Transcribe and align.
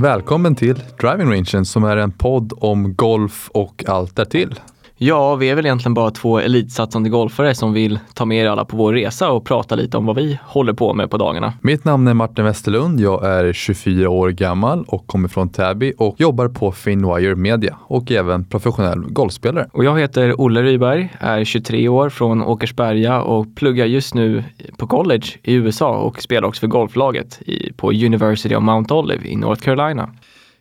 Välkommen 0.00 0.54
till 0.54 0.82
Driving 1.00 1.30
Rangen 1.30 1.64
som 1.64 1.84
är 1.84 1.96
en 1.96 2.12
podd 2.12 2.52
om 2.56 2.94
golf 2.94 3.50
och 3.54 3.84
allt 3.86 4.16
därtill. 4.16 4.54
Ja, 5.00 5.34
vi 5.36 5.50
är 5.50 5.54
väl 5.54 5.66
egentligen 5.66 5.94
bara 5.94 6.10
två 6.10 6.38
elitsatsande 6.38 7.08
golfare 7.10 7.54
som 7.54 7.72
vill 7.72 7.98
ta 8.14 8.24
med 8.24 8.44
er 8.44 8.48
alla 8.48 8.64
på 8.64 8.76
vår 8.76 8.92
resa 8.92 9.30
och 9.30 9.44
prata 9.44 9.74
lite 9.74 9.96
om 9.96 10.06
vad 10.06 10.16
vi 10.16 10.38
håller 10.44 10.72
på 10.72 10.94
med 10.94 11.10
på 11.10 11.16
dagarna. 11.16 11.52
Mitt 11.60 11.84
namn 11.84 12.08
är 12.08 12.14
Martin 12.14 12.44
Westerlund. 12.44 13.00
Jag 13.00 13.24
är 13.26 13.52
24 13.52 14.10
år 14.10 14.30
gammal 14.30 14.84
och 14.88 15.06
kommer 15.06 15.28
från 15.28 15.48
Täby 15.48 15.92
och 15.98 16.20
jobbar 16.20 16.48
på 16.48 16.72
Finwire 16.72 17.34
Media 17.34 17.76
och 17.80 18.10
är 18.10 18.18
även 18.18 18.44
professionell 18.44 19.00
golfspelare. 19.00 19.68
Och 19.72 19.84
jag 19.84 20.00
heter 20.00 20.40
Olle 20.40 20.62
Ryberg, 20.62 21.08
är 21.20 21.44
23 21.44 21.88
år 21.88 22.10
från 22.10 22.42
Åkersberga 22.42 23.22
och 23.22 23.56
pluggar 23.56 23.86
just 23.86 24.14
nu 24.14 24.44
på 24.76 24.86
college 24.86 25.26
i 25.42 25.54
USA 25.54 25.98
och 25.98 26.22
spelar 26.22 26.48
också 26.48 26.60
för 26.60 26.66
golflaget 26.66 27.40
på 27.76 27.90
University 27.90 28.54
of 28.54 28.62
Mount 28.62 28.94
Olive 28.94 29.28
i 29.28 29.36
North 29.36 29.62
Carolina. 29.62 30.10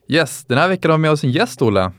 Yes, 0.07 0.45
den 0.45 0.57
här 0.57 0.67
veckan 0.67 0.91
har 0.91 0.97
vi 0.97 1.01
med 1.01 1.11
oss 1.11 1.23
en 1.23 1.31
gäst, 1.31 1.61
Olle. 1.61 1.91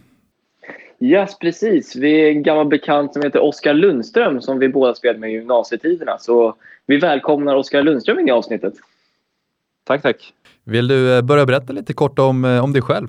Yes, 1.01 1.39
precis. 1.39 1.97
Vi 1.97 2.21
är 2.21 2.31
en 2.31 2.43
gammal 2.43 2.67
bekant 2.67 3.13
som 3.13 3.23
heter 3.23 3.41
Oskar 3.41 3.75
Lundström 3.75 4.41
som 4.41 4.59
vi 4.59 4.69
båda 4.69 4.95
spelade 4.95 5.19
med 5.19 5.31
i 5.31 5.33
gymnasietiderna. 5.33 6.19
Så 6.19 6.55
vi 6.87 6.99
välkomnar 6.99 7.57
Oskar 7.57 7.83
Lundström 7.83 8.19
in 8.19 8.29
i 8.29 8.31
avsnittet. 8.31 8.75
Tack, 9.85 10.03
tack. 10.03 10.35
Vill 10.65 10.89
du 10.89 11.17
eh, 11.17 11.23
börja 11.23 11.47
berätta 11.47 11.73
lite 11.73 11.95
kort 11.95 12.19
om, 12.19 12.45
eh, 12.45 12.65
om 12.65 12.73
dig 12.73 12.83
själv? 12.83 13.09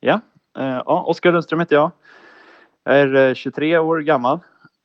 Ja, 0.00 0.20
eh, 0.58 0.82
ja 0.86 1.04
Oskar 1.06 1.32
Lundström 1.32 1.60
heter 1.60 1.76
jag. 1.76 1.90
Jag 2.84 2.98
är 2.98 3.34
23 3.34 3.78
år 3.78 4.00
gammal 4.00 4.38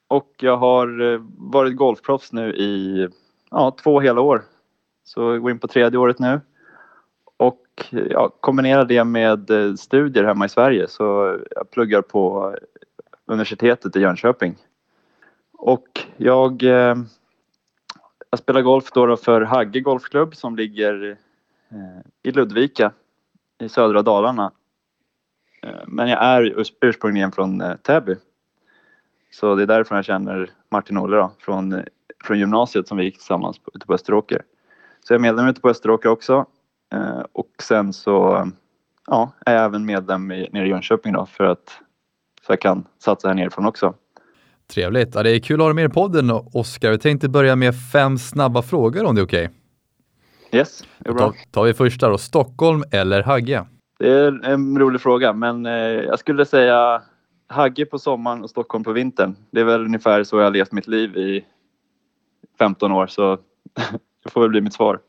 och 0.08 0.30
jag 0.40 0.58
har 0.58 1.18
varit 1.52 1.76
golfproffs 1.76 2.34
nu 2.34 2.54
i 2.54 3.08
ja, 3.52 3.76
två 3.84 4.00
hela 4.00 4.22
år. 4.22 4.44
Så 5.04 5.22
jag 5.22 5.42
går 5.42 5.52
in 5.52 5.60
på 5.60 5.68
tredje 5.68 6.00
året 6.00 6.20
nu. 6.20 6.42
Och 7.44 7.86
ja, 7.90 8.30
kombinera 8.40 8.84
det 8.84 9.04
med 9.04 9.50
eh, 9.50 9.74
studier 9.74 10.24
hemma 10.24 10.46
i 10.46 10.50
Sverige 10.50 10.88
så 10.88 11.38
jag 11.52 11.72
pluggar 11.72 12.02
på 12.02 12.56
universitetet 13.26 13.96
i 13.96 14.00
Jönköping. 14.00 14.58
Och 15.54 15.88
jag, 16.18 16.64
eh, 16.64 16.96
jag 18.30 18.40
spelar 18.40 18.62
golf 18.62 18.92
då 18.92 19.18
för 19.18 19.42
Hagge 19.42 19.80
Golfklubb 19.80 20.36
som 20.36 20.56
ligger 20.56 21.18
eh, 21.72 22.02
i 22.24 22.32
Ludvika 22.32 22.92
i 23.60 23.70
södra 23.70 24.02
Dalarna. 24.02 24.52
Men 25.88 26.10
jag 26.10 26.24
är 26.24 26.66
ursprungligen 26.82 27.32
från 27.32 27.64
Täby. 27.82 28.16
Så 29.32 29.56
det 29.56 29.64
är 29.64 29.68
därför 29.68 29.96
jag 29.96 30.06
känner 30.06 30.50
Martin 30.70 30.98
Olle 30.98 31.18
då, 31.18 31.32
från, 31.40 31.84
från 32.24 32.40
gymnasiet 32.40 32.88
som 32.88 32.98
vi 32.98 33.04
gick 33.04 33.18
tillsammans 33.18 33.62
ute 33.74 33.86
på 33.86 33.94
Österåker. 33.94 34.42
Så 35.02 35.14
jag 35.14 35.20
är 35.20 35.22
medlem 35.22 35.48
ute 35.48 35.62
på 35.62 35.70
Österåker 35.70 36.10
också 36.10 36.46
och 37.32 37.50
sen 37.62 37.94
så 37.94 38.48
ja, 39.08 39.32
är 39.46 39.56
jag 39.56 39.66
även 39.66 39.86
medlem 39.86 40.32
i, 40.32 40.50
nere 40.52 40.66
i 40.66 40.70
Jönköping 40.70 41.14
då 41.14 41.26
för 41.26 41.44
att 41.44 41.80
så 42.46 42.52
jag 42.52 42.62
kan 42.62 42.86
satsa 43.00 43.28
här 43.28 43.36
nerifrån 43.36 43.66
också. 43.66 43.94
Trevligt. 44.74 45.16
Ja, 45.16 45.24
det 45.24 45.36
är 45.36 45.40
kul 45.40 45.56
att 45.56 45.64
ha 45.64 45.68
dig 45.68 45.76
med 45.76 45.86
i 45.86 45.94
podden 45.94 46.32
Oskar. 46.54 46.92
Vi 46.92 46.98
tänkte 46.98 47.30
börja 47.30 47.56
med 47.56 47.74
fem 47.92 48.18
snabba 48.18 48.62
frågor 48.62 49.06
om 49.06 49.16
det 49.16 49.22
är 49.22 49.26
okej? 49.26 49.46
Okay? 49.46 50.60
Yes, 50.60 50.84
det 50.98 51.10
är 51.10 51.14
bra. 51.14 51.26
Då 51.26 51.34
tar 51.52 51.64
vi 51.64 51.74
första 51.74 52.10
då. 52.10 52.18
Stockholm 52.18 52.84
eller 52.92 53.24
Hagge? 53.24 53.66
Det 54.00 54.10
är 54.10 54.46
en 54.46 54.80
rolig 54.80 55.02
fråga, 55.02 55.34
men 55.34 55.66
eh, 55.66 55.74
jag 55.74 56.20
skulle 56.20 56.46
säga 56.46 57.02
Hagge 57.48 57.86
på 57.86 58.00
sommaren 58.00 58.44
och 58.44 58.50
Stockholm 58.50 58.84
på 58.84 58.92
vintern. 58.92 59.36
Det 59.52 59.60
är 59.60 59.66
väl 59.66 59.86
ungefär 59.86 60.24
så 60.24 60.38
jag 60.38 60.44
har 60.44 60.52
levt 60.52 60.72
mitt 60.72 60.88
liv 60.88 61.18
i 61.18 61.46
15 62.60 62.92
år, 62.92 63.08
så 63.08 63.38
det 64.24 64.32
får 64.32 64.42
väl 64.42 64.50
bli 64.50 64.62
mitt 64.62 64.74
svar. 64.74 65.00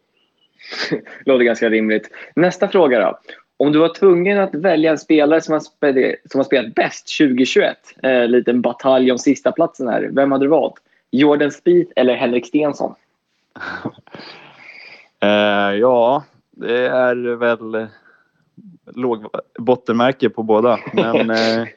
Låter 1.25 1.45
ganska 1.45 1.71
rimligt. 1.71 2.11
Nästa 2.37 2.69
fråga 2.69 3.01
då. 3.01 3.19
Om 3.57 3.73
du 3.73 3.79
var 3.79 3.95
tvungen 3.95 4.41
att 4.41 4.55
välja 4.55 4.91
en 4.91 4.99
spelare 4.99 5.41
som 5.41 5.53
har 5.53 5.61
spelat, 5.61 6.15
som 6.31 6.39
har 6.39 6.45
spelat 6.45 6.75
bäst 6.75 7.19
2021, 7.19 7.77
eh, 8.03 8.29
liten 8.29 8.63
batalj 8.63 9.13
om 9.13 9.19
sista 9.19 9.53
platsen 9.53 9.89
här. 9.89 10.11
Vem 10.13 10.33
hade 10.33 10.45
du 10.45 10.49
valt? 10.49 10.75
Jordan 11.11 11.51
Spieth 11.51 11.93
eller 11.97 12.15
Henrik 12.15 12.47
Stensson? 12.47 12.95
eh, 15.21 15.29
ja, 15.81 16.25
det 16.51 16.89
är 16.89 17.37
väl 17.37 17.87
låg 18.95 19.27
bottenmärke 19.59 20.31
på 20.31 20.43
båda. 20.43 20.79
Men 20.93 21.31
eh, 21.31 21.69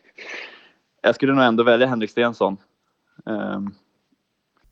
jag 1.02 1.16
skulle 1.16 1.34
nog 1.34 1.44
ändå 1.44 1.64
välja 1.64 1.88
Henrik 1.88 2.10
Stensson. 2.10 2.58
Um. 3.26 3.76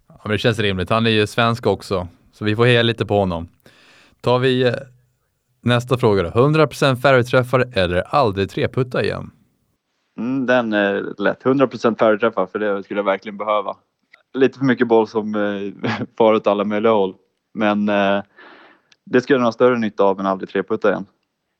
Ja, 0.08 0.22
men 0.24 0.32
det 0.32 0.38
känns 0.38 0.60
rimligt. 0.60 0.90
Han 0.90 1.06
är 1.06 1.12
ju 1.12 1.28
svensk 1.28 1.68
också, 1.68 2.08
så 2.32 2.46
vi 2.46 2.56
får 2.56 2.66
heja 2.66 2.84
lite 2.84 3.06
på 3.06 3.20
honom. 3.20 3.48
Tar 4.26 4.40
vi 4.40 4.68
eh, 4.68 4.74
nästa 5.62 5.98
fråga 5.98 6.24
då. 6.24 6.30
100% 6.30 6.96
fairway-träffar 6.96 7.78
eller 7.80 8.16
aldrig 8.16 8.50
treputta 8.50 9.04
igen? 9.04 9.32
Mm, 10.20 10.46
den 10.46 10.74
är 10.74 11.14
lätt. 11.18 11.44
100% 11.44 11.98
fairway-träffar 11.98 12.46
för 12.46 12.60
det 12.60 12.84
skulle 12.84 13.00
jag 13.00 13.06
verkligen 13.06 13.38
behöva. 13.38 13.76
Lite 14.34 14.60
för 14.60 14.66
mycket 14.66 14.88
boll 14.88 15.08
som 15.08 15.36
eh, 15.36 15.92
far 16.18 16.34
åt 16.34 16.48
alla 16.48 16.64
möjliga 16.64 16.92
håll. 16.92 17.16
Men 17.54 17.90
eh, 17.90 18.24
det 19.06 19.22
skulle 19.22 19.40
jag 19.40 19.46
ha 19.46 19.52
större 19.52 19.78
nytta 19.78 20.04
av 20.04 20.20
än 20.20 20.26
aldrig 20.26 20.50
treputta 20.50 20.90
igen. 20.90 21.06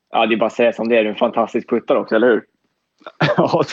Ja, 0.10 0.26
det 0.26 0.36
är 0.36 0.38
bara 0.38 0.46
att 0.46 0.54
säga 0.54 0.74
som 0.74 0.90
det 0.90 0.98
är. 0.98 1.04
Du 1.04 1.10
är 1.10 1.14
en 1.14 1.20
fantastisk 1.20 1.70
puttare 1.70 2.00
också, 2.00 2.16
eller 2.16 2.28
hur? 2.28 2.44
ja, 3.38 3.64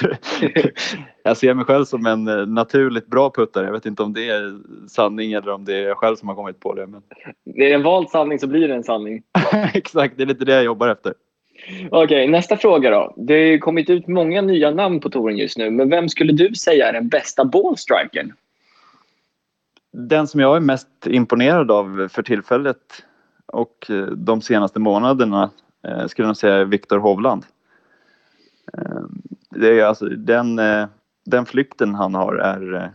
jag 1.23 1.37
ser 1.37 1.55
mig 1.55 1.65
själv 1.65 1.85
som 1.85 2.07
en 2.07 2.29
eh, 2.29 2.47
naturligt 2.47 3.07
bra 3.07 3.31
puttare. 3.31 3.67
Jag 3.67 3.73
vet 3.73 3.87
inte 3.87 4.03
om 4.03 4.13
det 4.13 4.29
är 4.29 4.59
sanning 4.89 5.33
eller 5.33 5.53
om 5.53 5.65
det 5.65 5.77
är 5.77 5.83
jag 5.83 5.97
själv 5.97 6.17
som 6.17 6.29
har 6.29 6.35
kommit 6.35 6.61
på 6.61 6.75
det. 6.75 6.87
Men... 6.87 7.03
Det 7.45 7.71
är 7.71 7.75
en 7.75 7.83
vald 7.83 8.09
sanning 8.09 8.39
så 8.39 8.47
blir 8.47 8.69
det 8.69 8.75
en 8.75 8.85
sanning. 8.85 9.23
Exakt, 9.75 10.17
det 10.17 10.23
är 10.23 10.27
lite 10.27 10.45
det 10.45 10.55
jag 10.55 10.65
jobbar 10.65 10.89
efter. 10.89 11.15
Okej, 11.91 12.05
okay, 12.05 12.29
nästa 12.29 12.57
fråga 12.57 12.91
då. 12.91 13.15
Det 13.17 13.51
har 13.51 13.59
kommit 13.59 13.91
ut 13.91 14.07
många 14.07 14.43
nya 14.43 14.71
namn 14.71 15.01
på 15.01 15.11
touren 15.11 15.37
just 15.37 15.59
nu, 15.59 15.71
men 15.71 15.91
vem 15.91 16.09
skulle 16.09 16.33
du 16.33 16.55
säga 16.55 16.89
är 16.89 16.93
den 16.93 17.09
bästa 17.09 17.45
ballstrikern? 17.45 18.33
Den 19.93 20.27
som 20.27 20.41
jag 20.41 20.57
är 20.57 20.61
mest 20.61 20.89
imponerad 21.07 21.71
av 21.71 22.09
för 22.13 22.23
tillfället 22.23 22.79
och 23.47 23.91
eh, 23.91 24.07
de 24.07 24.43
senaste 24.43 24.79
månaderna 24.79 25.51
eh, 25.87 26.07
skulle 26.07 26.29
jag 26.29 26.37
säga 26.37 26.55
är 26.55 26.65
Viktor 26.65 26.99
Hovland. 26.99 27.45
Ehm, 28.79 29.23
det 29.51 29.81
är 29.81 29.85
alltså, 29.85 30.09
den, 30.09 30.59
eh, 30.59 30.87
den 31.25 31.47
flykten 31.47 31.95
han 31.95 32.15
har 32.15 32.35
är 32.35 32.75
eh, 32.75 32.89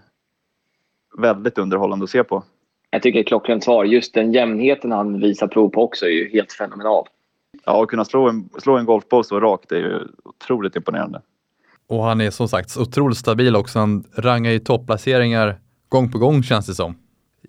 väldigt 1.17 1.57
underhållande 1.57 2.03
att 2.03 2.09
se 2.09 2.23
på. 2.23 2.44
Jag 2.89 3.01
tycker 3.01 3.19
ett 3.19 3.28
klockrent 3.28 3.63
svar. 3.63 3.85
Just 3.85 4.13
den 4.13 4.33
jämnheten 4.33 4.91
han 4.91 5.19
visar 5.19 5.47
prov 5.47 5.69
på 5.69 5.83
också 5.83 6.05
är 6.05 6.09
ju 6.09 6.29
helt 6.29 6.51
fenomenal. 6.51 7.07
Ja, 7.66 7.83
att 7.83 7.89
kunna 7.89 8.05
slå 8.05 8.29
en, 8.29 8.50
slå 8.59 8.78
en 8.78 8.85
golfboll 8.85 9.23
så 9.23 9.39
rakt 9.39 9.72
är 9.72 9.78
ju 9.78 10.00
otroligt 10.23 10.75
imponerande. 10.75 11.22
Och 11.88 12.03
han 12.03 12.22
är 12.22 12.31
som 12.31 12.47
sagt 12.47 12.78
otroligt 12.78 13.17
stabil 13.17 13.55
också. 13.55 13.79
Han 13.79 14.03
rangar 14.16 14.51
i 14.51 14.59
topplaceringar 14.59 15.55
gång 15.89 16.11
på 16.11 16.17
gång 16.17 16.44
känns 16.44 16.67
det 16.67 16.75
som. 16.75 16.95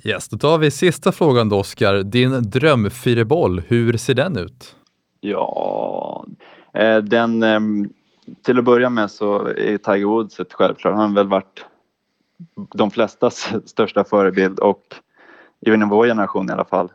Yes, 0.04 0.28
då 0.28 0.38
tar 0.38 0.58
vi 0.58 0.70
sista 0.70 1.12
frågan 1.12 1.48
då 1.48 1.58
Oskar. 1.58 2.02
Din 2.02 2.50
drömfyreboll, 2.50 3.62
hur 3.68 3.96
ser 3.96 4.14
den 4.14 4.36
ut? 4.36 4.76
Ja, 5.20 6.26
eh, 6.74 6.96
den 6.96 7.42
ehm, 7.42 7.88
till 8.42 8.58
att 8.58 8.64
börja 8.64 8.90
med 8.90 9.10
så 9.10 9.46
är 9.46 9.78
Tiger 9.78 10.06
Woods 10.06 10.40
ett 10.40 10.52
självklart. 10.52 10.94
Han 10.94 11.08
har 11.08 11.16
väl 11.16 11.28
varit 11.28 11.64
de 12.74 12.90
flestas 12.90 13.52
största 13.64 14.04
förebild 14.04 14.58
och 14.58 14.94
inom 15.60 15.88
vår 15.88 16.06
generation 16.06 16.48
i 16.48 16.52
alla 16.52 16.64
fall. 16.64 16.92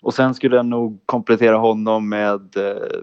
Och 0.00 0.14
sen 0.14 0.34
skulle 0.34 0.56
jag 0.56 0.66
nog 0.66 1.00
komplettera 1.06 1.56
honom 1.56 2.08
med 2.08 2.56
eh, 2.56 3.00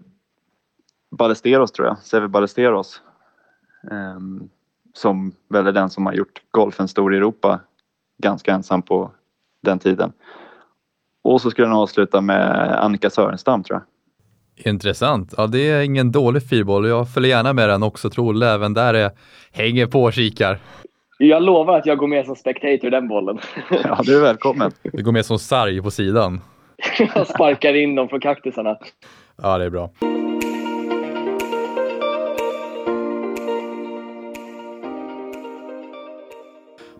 Ballesteros 1.11 1.71
tror 1.71 1.87
jag, 1.87 1.97
Seve 1.97 2.27
Ballesteros. 2.27 3.01
Eh, 3.91 4.19
som 4.93 5.31
väl 5.47 5.67
är 5.67 5.71
den 5.71 5.89
som 5.89 6.05
har 6.05 6.13
gjort 6.13 6.41
golfen 6.51 6.87
stor 6.87 7.13
i 7.13 7.17
Europa 7.17 7.59
ganska 8.17 8.53
ensam 8.53 8.81
på 8.81 9.11
den 9.61 9.79
tiden. 9.79 10.13
Och 11.21 11.41
så 11.41 11.51
skulle 11.51 11.67
jag 11.67 11.71
nog 11.71 11.81
avsluta 11.81 12.21
med 12.21 12.75
Annika 12.83 13.09
Sörenstam 13.09 13.63
tror 13.63 13.79
jag. 13.79 13.94
Intressant. 14.57 15.33
Ja, 15.37 15.47
det 15.47 15.69
är 15.69 15.81
ingen 15.81 16.11
dålig 16.11 16.49
fyrboll. 16.49 16.87
Jag 16.87 17.13
följer 17.13 17.29
gärna 17.29 17.53
med 17.53 17.69
den 17.69 17.83
också. 17.83 18.09
Tror 18.09 18.43
även 18.43 18.73
där 18.73 18.93
är, 18.93 19.11
hänger 19.51 19.87
på 19.87 20.03
och 20.03 20.13
kikar. 20.13 20.59
Jag 21.17 21.43
lovar 21.43 21.77
att 21.77 21.85
jag 21.85 21.97
går 21.97 22.07
med 22.07 22.25
som 22.25 22.35
spectator 22.35 22.89
den 22.89 23.07
bollen. 23.07 23.39
Ja, 23.83 23.99
du 24.03 24.17
är 24.17 24.21
välkommen. 24.21 24.71
Du 24.83 25.03
går 25.03 25.11
med 25.11 25.25
som 25.25 25.39
sarg 25.39 25.81
på 25.81 25.91
sidan. 25.91 26.41
jag 27.15 27.27
sparkar 27.27 27.73
in 27.73 27.95
dem 27.95 28.09
från 28.09 28.19
kaktusarna. 28.19 28.77
Ja, 29.41 29.57
det 29.57 29.65
är 29.65 29.69
bra. 29.69 29.89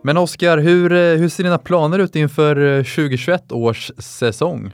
Men 0.01 0.17
Oskar, 0.17 0.57
hur, 0.57 1.17
hur 1.17 1.29
ser 1.29 1.43
dina 1.43 1.57
planer 1.57 1.99
ut 1.99 2.15
inför 2.15 2.83
2021 2.83 3.51
års 3.51 3.91
säsong? 3.97 4.73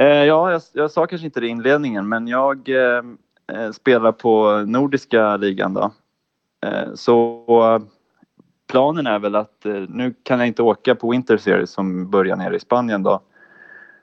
Eh, 0.00 0.24
ja, 0.24 0.50
jag, 0.50 0.62
jag, 0.72 0.90
sa 0.90 1.06
kanske 1.06 1.26
inte 1.26 1.40
det 1.40 1.46
i 1.46 1.50
inledningen, 1.50 2.08
men 2.08 2.28
jag 2.28 2.68
eh, 2.68 3.02
eh 3.52 3.70
spelar 3.72 4.12
på 4.12 4.64
Nordiska 4.66 5.36
ligan 5.36 5.74
då. 5.74 5.90
Eh, 6.66 6.94
så 6.94 7.44
eh, 7.48 7.86
planen 8.66 9.06
är 9.06 9.18
väl 9.18 9.34
att 9.34 9.66
eh, 9.66 9.84
nu 9.88 10.14
kan 10.22 10.38
jag 10.38 10.48
inte 10.48 10.62
åka 10.62 10.94
på 10.94 11.10
Winter 11.10 11.36
Series 11.36 11.70
som 11.70 12.10
börjar 12.10 12.36
nere 12.36 12.56
i 12.56 12.60
Spanien 12.60 13.02
då. 13.02 13.20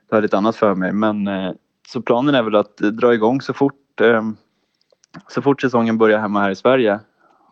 Det 0.09 0.15
har 0.15 0.21
lite 0.21 0.38
annat 0.38 0.56
för 0.56 0.75
mig, 0.75 0.92
men 0.92 1.27
eh, 1.27 1.51
så 1.88 2.01
planen 2.01 2.36
är 2.36 2.44
väl 2.44 2.56
att 2.56 2.77
dra 2.77 3.13
igång 3.13 3.41
så 3.41 3.53
fort, 3.53 4.01
eh, 4.01 4.24
så 5.27 5.41
fort 5.41 5.62
säsongen 5.62 5.98
börjar 5.98 6.19
hemma 6.19 6.39
här 6.39 6.50
i 6.50 6.56
Sverige. 6.56 7.00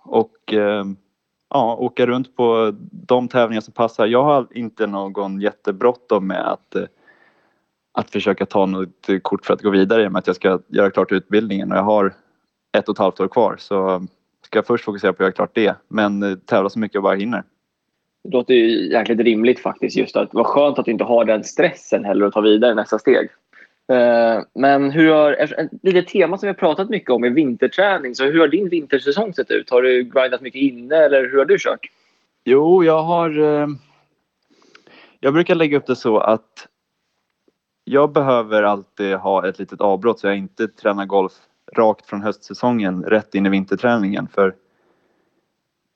Och 0.03 0.53
eh, 0.53 0.85
ja, 1.49 1.75
åka 1.75 2.05
runt 2.05 2.35
på 2.35 2.73
de 2.91 3.27
tävlingar 3.27 3.61
som 3.61 3.73
passar. 3.73 4.05
Jag 4.05 4.23
har 4.23 4.47
inte 4.51 4.87
någon 4.87 5.41
jättebråttom 5.41 6.27
med 6.27 6.51
att, 6.51 6.75
eh, 6.75 6.83
att 7.93 8.09
försöka 8.09 8.45
ta 8.45 8.65
något 8.65 9.07
kort 9.21 9.45
för 9.45 9.53
att 9.53 9.61
gå 9.61 9.69
vidare 9.69 10.03
i 10.03 10.07
och 10.07 10.11
med 10.11 10.19
att 10.19 10.27
jag 10.27 10.35
ska 10.35 10.59
göra 10.67 10.91
klart 10.91 11.11
utbildningen 11.11 11.71
och 11.71 11.77
jag 11.77 11.83
har 11.83 12.13
ett 12.77 12.89
och 12.89 12.95
ett 12.95 12.99
halvt 12.99 13.19
år 13.19 13.27
kvar. 13.27 13.55
Så 13.59 14.07
ska 14.45 14.57
jag 14.57 14.67
först 14.67 14.83
fokusera 14.83 15.13
på 15.13 15.15
att 15.15 15.25
göra 15.25 15.31
klart 15.31 15.55
det, 15.55 15.75
men 15.87 16.23
eh, 16.23 16.35
tävla 16.35 16.69
så 16.69 16.79
mycket 16.79 16.95
jag 16.95 17.03
bara 17.03 17.15
hinner. 17.15 17.43
Det 18.23 18.29
låter 18.29 18.53
ju 18.53 18.91
jäkligt 18.91 19.19
rimligt 19.19 19.59
faktiskt. 19.59 19.97
Just 19.97 20.15
att 20.15 20.29
vad 20.33 20.45
skönt 20.45 20.79
att 20.79 20.85
du 20.85 20.91
inte 20.91 21.03
har 21.03 21.25
den 21.25 21.43
stressen 21.43 22.05
heller 22.05 22.25
att 22.25 22.33
ta 22.33 22.41
vidare 22.41 22.75
nästa 22.75 22.99
steg. 22.99 23.29
Eh, 23.91 24.41
men 24.53 24.91
hur 24.91 25.11
har, 25.11 25.33
ett 25.97 26.07
tema 26.07 26.37
som 26.37 26.47
vi 26.47 26.49
har 26.49 26.53
pratat 26.53 26.89
mycket 26.89 27.09
om 27.09 27.23
är 27.23 27.29
vinterträning. 27.29 28.15
Så 28.15 28.25
hur 28.25 28.39
har 28.39 28.47
din 28.47 28.69
vintersäsong 28.69 29.33
sett 29.33 29.51
ut? 29.51 29.69
Har 29.69 29.81
du 29.81 30.03
grindat 30.03 30.41
mycket 30.41 30.61
inne 30.61 30.95
eller 30.95 31.29
hur 31.29 31.37
har 31.37 31.45
du 31.45 31.57
kört? 31.59 31.87
Jo, 32.43 32.83
jag 32.83 33.03
har... 33.03 33.39
Eh, 33.39 33.67
jag 35.19 35.33
brukar 35.33 35.55
lägga 35.55 35.77
upp 35.77 35.87
det 35.87 35.95
så 35.95 36.17
att 36.17 36.67
jag 37.83 38.11
behöver 38.11 38.63
alltid 38.63 39.15
ha 39.15 39.47
ett 39.47 39.59
litet 39.59 39.81
avbrott 39.81 40.19
så 40.19 40.27
jag 40.27 40.37
inte 40.37 40.67
tränar 40.67 41.05
golf 41.05 41.33
rakt 41.75 42.05
från 42.05 42.21
höstsäsongen 42.21 43.03
rätt 43.03 43.35
in 43.35 43.45
i 43.45 43.49
vinterträningen. 43.49 44.27
För 44.27 44.55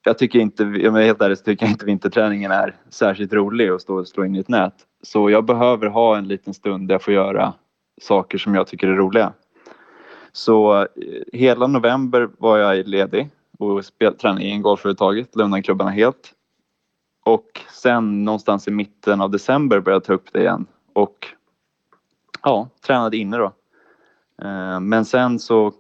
jag 0.04 0.18
tycker 0.18 0.40
inte, 0.40 0.64
om 0.64 0.74
jag 0.74 1.02
är 1.02 1.06
helt 1.06 1.22
ärlig, 1.22 1.38
så 1.38 1.44
tycker 1.44 1.66
jag 1.66 1.74
inte 1.74 1.86
vinterträningen 1.86 2.52
är 2.52 2.76
särskilt 2.90 3.34
rolig 3.34 3.70
att 3.70 3.82
stå 3.82 3.96
och 3.96 4.08
slå 4.08 4.26
in 4.26 4.36
i 4.36 4.40
ett 4.40 4.48
nät. 4.48 4.74
Så 5.02 5.30
jag 5.30 5.46
behöver 5.46 5.88
ha 5.88 6.18
en 6.18 6.28
liten 6.28 6.54
stund 6.54 6.88
där 6.88 6.96
jag 6.96 7.02
får 7.02 7.14
göra 7.14 7.54
saker 8.02 8.38
som 8.38 8.56
jag 8.56 8.68
tycker 8.68 8.88
är 8.88 8.96
roliga. 8.96 9.34
Så 10.32 10.82
eh, 10.82 10.88
hela 11.34 11.68
november 11.68 12.30
var 12.38 12.58
jag 12.58 12.88
ledig 12.88 13.30
och 13.60 13.86
spel, 13.86 14.14
tränade 14.14 14.46
in 14.46 14.62
golföretaget, 14.62 15.36
lämnade 15.36 15.64
klubbarna 15.64 15.92
helt. 15.92 16.34
Och 17.26 17.62
sen 17.72 18.26
någonstans 18.26 18.68
i 18.68 18.72
mitten 18.72 19.22
av 19.22 19.32
december 19.32 19.80
började 19.80 19.96
jag 19.96 20.04
ta 20.04 20.14
upp 20.14 20.34
det 20.34 20.40
igen 20.40 20.66
och 20.94 21.28
ja, 22.48 22.70
tränade 22.86 23.18
inne 23.18 23.38
då. 23.38 23.54
Eh, 24.42 24.80
men 24.80 25.06
sen 25.06 25.40
så 25.40 25.74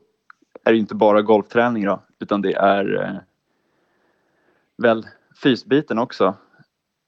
är 0.63 0.71
det 0.71 0.77
inte 0.77 0.95
bara 0.95 1.21
golfträning 1.21 1.85
då, 1.85 2.03
utan 2.19 2.41
det 2.41 2.53
är 2.53 3.03
eh, 3.03 3.15
väl 4.77 5.05
fysbiten 5.43 5.99
också 5.99 6.35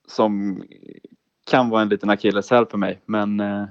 som 0.07 0.63
kan 1.49 1.69
vara 1.69 1.81
en 1.81 1.89
liten 1.89 2.09
akilleshäl 2.09 2.65
för 2.65 2.77
mig. 2.77 3.01
Men 3.05 3.39
eh, 3.39 3.65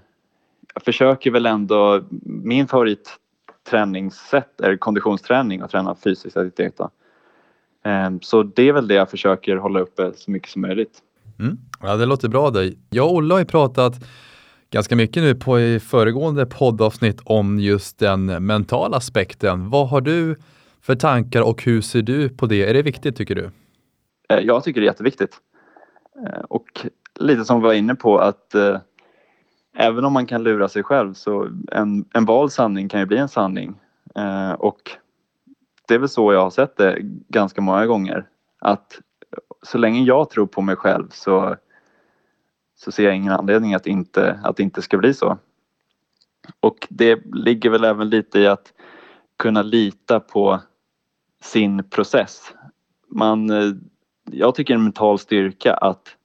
jag 0.74 0.82
försöker 0.84 1.30
väl 1.30 1.46
ändå, 1.46 2.02
min 2.22 2.68
favoritträningssätt 2.68 4.60
är 4.60 4.76
konditionsträning 4.76 5.62
och 5.62 5.70
träna 5.70 5.94
fysisk 5.94 6.36
aktivitet. 6.36 6.80
Eh, 7.84 8.10
så 8.20 8.42
det 8.42 8.68
är 8.68 8.72
väl 8.72 8.88
det 8.88 8.94
jag 8.94 9.10
försöker 9.10 9.56
hålla 9.56 9.80
uppe 9.80 10.12
så 10.16 10.30
mycket 10.30 10.50
som 10.50 10.62
möjligt. 10.62 11.02
Mm. 11.38 11.58
Ja, 11.80 11.96
det 11.96 12.06
låter 12.06 12.28
bra. 12.28 12.50
dig. 12.50 12.78
Jag 12.90 13.06
och 13.06 13.14
Olle 13.14 13.34
har 13.34 13.38
ju 13.38 13.44
pratat 13.44 13.94
ganska 14.70 14.96
mycket 14.96 15.22
nu 15.22 15.34
på 15.34 15.60
i 15.60 15.80
föregående 15.80 16.46
poddavsnitt 16.46 17.20
om 17.24 17.58
just 17.58 17.98
den 17.98 18.46
mentala 18.46 18.96
aspekten. 18.96 19.70
Vad 19.70 19.88
har 19.88 20.00
du 20.00 20.36
för 20.80 20.94
tankar 20.94 21.42
och 21.42 21.62
hur 21.62 21.80
ser 21.80 22.02
du 22.02 22.28
på 22.28 22.46
det? 22.46 22.70
Är 22.70 22.74
det 22.74 22.82
viktigt 22.82 23.16
tycker 23.16 23.34
du? 23.34 23.50
Eh, 24.28 24.38
jag 24.38 24.64
tycker 24.64 24.80
det 24.80 24.84
är 24.84 24.90
jätteviktigt. 24.90 25.36
Eh, 26.26 26.40
och 26.40 26.86
lite 27.20 27.44
som 27.44 27.60
vi 27.60 27.66
var 27.66 27.74
inne 27.74 27.94
på 27.94 28.18
att 28.18 28.54
eh, 28.54 28.78
även 29.76 30.04
om 30.04 30.12
man 30.12 30.26
kan 30.26 30.42
lura 30.42 30.68
sig 30.68 30.82
själv 30.82 31.14
så 31.14 31.48
en, 31.72 32.04
en 32.14 32.24
vald 32.24 32.52
sanning 32.52 32.88
kan 32.88 33.00
ju 33.00 33.06
bli 33.06 33.18
en 33.18 33.28
sanning. 33.28 33.74
Eh, 34.14 34.52
och 34.52 34.80
det 35.88 35.94
är 35.94 35.98
väl 35.98 36.08
så 36.08 36.32
jag 36.32 36.40
har 36.40 36.50
sett 36.50 36.76
det 36.76 36.98
ganska 37.28 37.60
många 37.60 37.86
gånger. 37.86 38.26
Att 38.58 39.00
så 39.62 39.78
länge 39.78 40.02
jag 40.02 40.30
tror 40.30 40.46
på 40.46 40.62
mig 40.62 40.76
själv 40.76 41.08
så 41.10 41.56
så 42.78 42.92
ser 42.92 43.04
jag 43.04 43.16
ingen 43.16 43.32
anledning 43.32 43.74
att 43.74 43.86
inte, 43.86 44.40
att 44.44 44.56
det 44.56 44.62
inte 44.62 44.82
ska 44.82 44.98
bli 44.98 45.14
så. 45.14 45.38
Och 46.60 46.86
det 46.90 47.20
ligger 47.32 47.70
väl 47.70 47.84
även 47.84 48.10
lite 48.10 48.40
i 48.40 48.46
att 48.46 48.72
kunna 49.36 49.62
lita 49.62 50.20
på 50.20 50.60
sin 51.42 51.84
process. 51.90 52.54
Man, 53.08 53.50
eh, 53.50 53.72
jag 54.30 54.54
tycker 54.54 54.74
en 54.74 54.82
mental 54.82 55.18
styrka 55.18 55.74
att, 55.74 56.16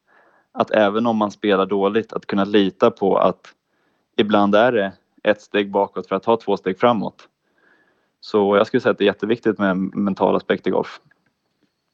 att 0.51 0.71
även 0.71 1.05
om 1.05 1.17
man 1.17 1.31
spelar 1.31 1.65
dåligt 1.65 2.13
att 2.13 2.25
kunna 2.25 2.43
lita 2.43 2.91
på 2.91 3.17
att 3.17 3.53
ibland 4.17 4.55
är 4.55 4.71
det 4.71 4.93
ett 5.23 5.41
steg 5.41 5.71
bakåt 5.71 6.07
för 6.07 6.15
att 6.15 6.23
ta 6.23 6.37
två 6.37 6.57
steg 6.57 6.79
framåt. 6.79 7.27
Så 8.19 8.57
jag 8.57 8.67
skulle 8.67 8.81
säga 8.81 8.91
att 8.91 8.97
det 8.97 9.03
är 9.03 9.05
jätteviktigt 9.05 9.57
med 9.57 9.71
en 9.71 9.85
mental 9.85 10.35
aspekt 10.35 10.67
i 10.67 10.69
golf 10.69 11.01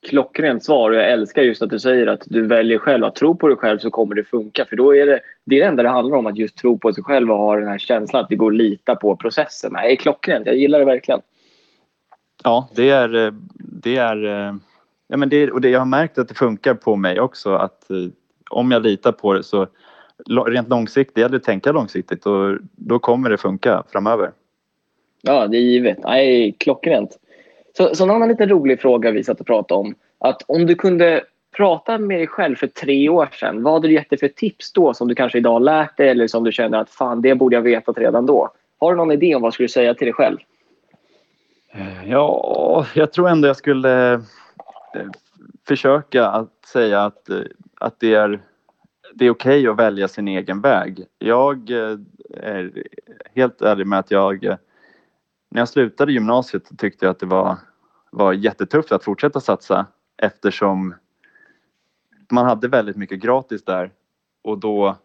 klockrent 0.07 0.63
svar 0.63 0.90
och 0.90 0.96
jag 0.96 1.12
älskar 1.12 1.42
just 1.42 1.62
att 1.62 1.69
du 1.69 1.80
säger 1.80 2.07
att 2.07 2.24
du 2.25 2.48
väljer 2.48 2.78
själv 2.78 3.06
att 3.06 3.16
tro 3.16 3.36
på 3.36 3.48
dig 3.48 3.57
själv 3.57 3.80
så 3.80 3.90
kommer 3.90 4.16
det 4.16 4.24
funka. 4.24 4.66
För 4.66 4.75
då 4.75 4.96
är 4.96 5.06
det 5.06 5.19
det, 5.46 5.56
är 5.56 5.60
det 5.60 5.66
enda 5.66 5.84
det 5.84 5.90
handlar 5.90 6.18
om, 6.18 6.25
att 6.25 6.38
just 6.38 6.57
tro 6.57 6.78
på 6.78 6.94
sig 6.94 7.04
själv 7.04 7.31
och 7.31 7.38
ha 7.38 7.56
den 7.56 7.68
här 7.68 7.78
känslan 7.78 8.24
att 8.24 8.30
det 8.30 8.36
går 8.36 8.51
att 8.51 8.57
lita 8.57 8.96
på 8.96 9.16
processen. 9.16 9.74
Det 9.74 9.92
är 9.92 9.96
klockrent, 9.96 10.46
jag 10.46 10.57
gillar 10.57 10.80
det 10.80 10.86
verkligen. 10.86 11.22
Ja, 12.44 12.69
det 12.75 12.90
är... 12.90 13.34
Det 13.81 13.96
är 13.98 14.18
ja, 15.10 15.18
men 15.18 15.30
det, 15.30 15.51
och 15.51 15.62
det, 15.62 15.69
jag 15.69 15.80
har 15.80 15.86
märkt 15.86 16.18
att 16.18 16.28
det 16.28 16.34
funkar 16.34 16.74
på 16.74 16.96
mig 16.96 17.19
också 17.19 17.54
att 17.54 17.92
eh, 17.92 17.98
om 18.50 18.72
jag 18.72 18.84
litar 18.84 19.12
på 19.12 19.34
det 19.34 19.44
så 19.44 19.68
rent 20.48 20.69
långsiktigt, 20.69 21.16
det 21.16 21.22
gäller 21.22 21.38
att 21.38 21.44
tänka 21.44 21.72
långsiktigt 21.72 22.25
och 22.25 22.57
då 22.62 23.00
kommer 23.00 23.30
det 23.30 23.38
funka 23.38 23.84
framöver. 23.92 24.31
Ja, 25.22 25.48
det 25.48 25.57
är 25.57 25.62
givet. 25.62 25.98
Nej, 26.04 26.56
klockrent. 26.60 27.19
Så, 27.77 27.95
så 27.95 28.04
en 28.04 28.10
annan 28.10 28.30
lite 28.30 28.45
rolig 28.45 28.81
fråga 28.81 29.12
vi 29.12 29.24
satt 29.24 29.39
och 29.39 29.48
pratade 29.48 29.80
om. 29.80 29.95
Att 30.19 30.42
om 30.48 30.66
du 30.66 30.75
kunde 30.75 31.24
prata 31.57 31.98
med 31.98 32.19
dig 32.19 32.27
själv 32.27 32.56
för 32.56 32.68
tre 32.68 33.10
år 33.10 33.30
sedan, 33.31 33.63
vad 33.63 33.74
hade 33.74 33.88
du 33.88 33.94
gett 33.94 34.10
dig 34.10 34.19
för 34.19 34.27
tips 34.27 34.74
då 34.74 34.94
som 34.94 35.07
du 35.07 35.16
kanske 35.16 35.38
idag 35.38 35.62
lärt 35.62 35.98
dig 35.98 36.10
eller 36.10 36.27
som 36.27 36.44
du 36.44 36.51
känner 36.51 36.77
att 36.77 36.89
fan, 36.89 37.21
det 37.21 37.36
borde 37.36 37.56
jag 37.56 37.62
vetat 37.62 37.98
redan 37.98 38.25
då? 38.25 38.51
Har 38.80 38.92
du 38.92 38.98
någon 38.98 39.12
idé 39.12 39.36
om 39.36 39.42
vad 39.42 39.51
du 39.51 39.54
skulle 39.54 39.69
säga 39.69 39.94
till 39.94 40.06
dig 40.06 40.13
själv? 40.13 40.38
Eh, 41.72 42.10
ja, 42.10 42.86
jag 42.93 43.13
tror 43.13 43.29
ändå 43.29 43.48
jag 43.48 43.58
skulle 43.58 44.13
eh, 44.13 44.20
försöka 45.67 46.27
att 46.27 46.65
säga 46.74 47.01
att, 47.01 47.29
eh, 47.29 47.38
att 47.79 48.00
det 48.00 48.13
är, 48.13 48.39
det 49.13 49.25
är 49.25 49.29
okej 49.29 49.60
okay 49.60 49.67
att 49.67 49.79
välja 49.79 50.08
sin 50.08 50.27
egen 50.27 50.62
väg. 50.62 51.05
Jag 51.20 51.70
är 52.34 52.72
helt 53.36 53.62
ärlig 53.62 53.88
med 53.88 54.00
att 54.00 54.12
jag 54.12 54.58
när 55.50 55.62
jag 55.62 55.70
slutade 55.70 56.12
gymnasiet 56.12 56.70
tyckte 56.77 57.06
jag 57.06 57.12
att 57.12 57.20
det 57.20 57.25
var 57.25 57.58
var 58.12 58.34
jättetufft 58.34 58.91
att 58.91 59.03
fortsätta 59.03 59.39
satsa 59.39 59.86
eftersom 60.18 60.96
man 62.32 62.46
hade 62.46 62.68
väldigt 62.68 62.96
mycket 62.96 63.20
gratis 63.20 63.63
där 63.63 63.91
och 64.44 64.58
då 64.58 64.98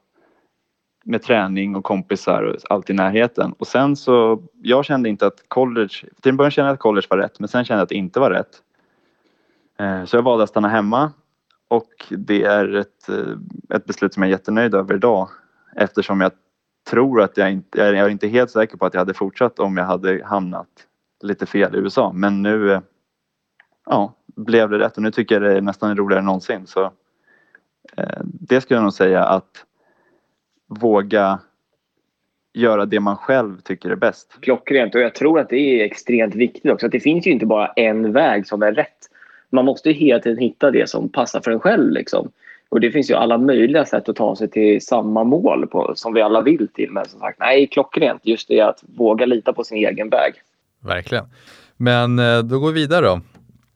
med 1.05 1.23
träning 1.23 1.77
och 1.77 1.85
kompisar 1.85 2.43
och 2.43 2.57
allt 2.71 2.91
i 2.91 2.93
närheten. 2.93 3.53
Och 3.59 3.67
sen 3.67 3.97
så, 3.97 4.43
jag 4.63 4.85
kände 4.85 5.09
inte 5.09 5.27
att 5.27 5.45
college, 5.49 5.95
till 6.21 6.31
en 6.31 6.37
början 6.37 6.51
kände 6.51 6.69
jag 6.69 6.75
att 6.75 6.81
college 6.81 7.07
var 7.11 7.19
rätt 7.19 7.41
men 7.41 7.49
sen 7.49 7.65
kände 7.65 7.79
jag 7.79 7.83
att 7.83 7.89
det 7.89 7.95
inte 7.95 8.21
var 8.21 8.31
rätt. 8.31 8.63
Eh, 9.79 10.05
så 10.05 10.17
jag 10.17 10.23
valde 10.23 10.45
att 10.45 10.51
stanna 10.51 10.69
hemma 10.69 11.13
och 11.69 11.91
det 12.11 12.45
är 12.45 12.75
ett, 12.75 13.09
eh, 13.09 13.77
ett 13.77 13.85
beslut 13.85 14.15
som 14.15 14.23
jag 14.23 14.29
är 14.29 14.33
jättenöjd 14.33 14.75
över 14.75 14.95
idag 14.95 15.29
eftersom 15.77 16.21
jag 16.21 16.33
tror 16.91 17.23
att 17.23 17.37
jag 17.37 17.53
inte, 17.53 17.79
jag 17.79 17.97
är 17.97 18.09
inte 18.09 18.29
helt 18.29 18.51
säker 18.51 18.77
på 18.77 18.87
att 18.87 18.95
jag 18.95 19.01
hade 19.01 19.15
fortsatt 19.15 19.59
om 19.59 19.77
jag 19.77 19.85
hade 19.85 20.25
hamnat 20.25 20.69
lite 21.23 21.47
fel 21.47 21.75
i 21.75 21.79
USA 21.79 22.13
men 22.13 22.43
nu 22.43 22.81
ja, 23.87 24.15
blev 24.27 24.71
det 24.71 24.79
rätt 24.79 24.97
och 24.97 25.03
nu 25.03 25.11
tycker 25.11 25.35
jag 25.35 25.43
det 25.43 25.57
är 25.57 25.61
nästan 25.61 25.97
roligare 25.97 26.21
än 26.21 26.27
någonsin. 26.27 26.67
Så, 26.67 26.85
eh, 27.97 28.21
det 28.25 28.61
skulle 28.61 28.77
jag 28.77 28.83
nog 28.83 28.93
säga 28.93 29.25
att 29.25 29.65
våga 30.67 31.39
göra 32.53 32.87
det 32.87 33.01
man 33.01 33.17
själv 33.17 33.61
tycker 33.61 33.91
är 33.91 33.97
bäst. 33.97 34.37
Klockrent 34.41 34.95
och 34.95 35.01
jag 35.01 35.15
tror 35.15 35.41
att 35.41 35.49
det 35.49 35.57
är 35.57 35.85
extremt 35.85 36.35
viktigt 36.35 36.73
också. 36.73 36.87
Att 36.87 36.93
det 36.93 37.01
finns 37.01 37.27
ju 37.27 37.31
inte 37.31 37.47
bara 37.47 37.67
en 37.67 38.13
väg 38.13 38.47
som 38.47 38.63
är 38.63 38.73
rätt. 38.73 39.11
Man 39.51 39.65
måste 39.65 39.91
hela 39.91 40.21
tiden 40.21 40.39
hitta 40.39 40.71
det 40.71 40.89
som 40.91 41.09
passar 41.09 41.41
för 41.41 41.51
en 41.51 41.61
själv. 41.61 41.91
Liksom. 41.91 42.31
Och 42.75 42.81
det 42.81 42.91
finns 42.91 43.11
ju 43.11 43.15
alla 43.15 43.39
möjliga 43.39 43.85
sätt 43.85 44.09
att 44.09 44.17
ta 44.17 44.37
sig 44.37 44.51
till 44.51 44.87
samma 44.87 45.25
mål 45.25 45.67
på, 45.67 45.93
som 45.97 46.15
vi 46.15 46.23
alla 46.23 46.41
vill 46.41 46.69
till. 46.69 46.91
Men 46.91 47.05
som 47.09 47.21
sagt, 47.21 47.39
nej, 47.41 47.67
klockrent. 47.67 48.27
Just 48.27 48.49
det 48.49 48.61
att 48.61 48.85
våga 48.97 49.27
lita 49.27 49.53
på 49.53 49.65
sin 49.65 49.79
egen 49.79 50.09
väg. 50.09 50.35
Verkligen. 50.81 51.25
Men 51.77 52.19
eh, 52.19 52.39
då 52.39 52.59
går 52.59 52.73
vi 52.73 52.81
vidare 52.81 53.07
då. 53.07 53.21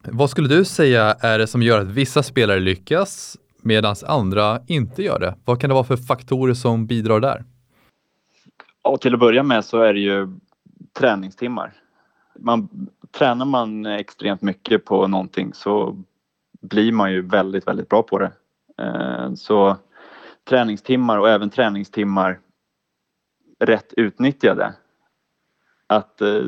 Vad 0.02 0.30
skulle 0.30 0.48
du 0.48 0.64
säga 0.64 1.16
är 1.20 1.38
det 1.38 1.46
som 1.46 1.62
gör 1.62 1.80
att 1.80 1.86
vissa 1.86 2.22
spelare 2.22 2.60
lyckas 2.60 3.36
medan 3.62 3.94
andra 4.06 4.60
inte 4.66 5.02
gör 5.02 5.18
det? 5.18 5.34
Vad 5.44 5.60
kan 5.60 5.70
det 5.70 5.74
vara 5.74 5.84
för 5.84 5.96
faktorer 5.96 6.54
som 6.54 6.86
bidrar 6.86 7.20
där? 7.20 7.44
Ja, 8.82 8.96
till 8.96 9.14
att 9.14 9.20
börja 9.20 9.42
med 9.42 9.64
så 9.64 9.80
är 9.80 9.94
det 9.94 10.00
ju 10.00 10.28
träningstimmar. 10.98 11.72
Man, 12.38 12.68
tränar 13.18 13.44
man 13.44 13.86
extremt 13.86 14.42
mycket 14.42 14.84
på 14.84 15.06
någonting 15.06 15.50
så 15.54 15.96
blir 16.60 16.92
man 16.92 17.12
ju 17.12 17.22
väldigt, 17.22 17.68
väldigt 17.68 17.88
bra 17.88 18.02
på 18.02 18.18
det. 18.18 18.30
Eh, 18.78 19.34
så 19.34 19.76
träningstimmar 20.44 21.18
och 21.18 21.28
även 21.28 21.50
träningstimmar 21.50 22.40
rätt 23.58 23.94
utnyttjade. 23.96 24.74
Att 25.86 26.20
eh, 26.20 26.42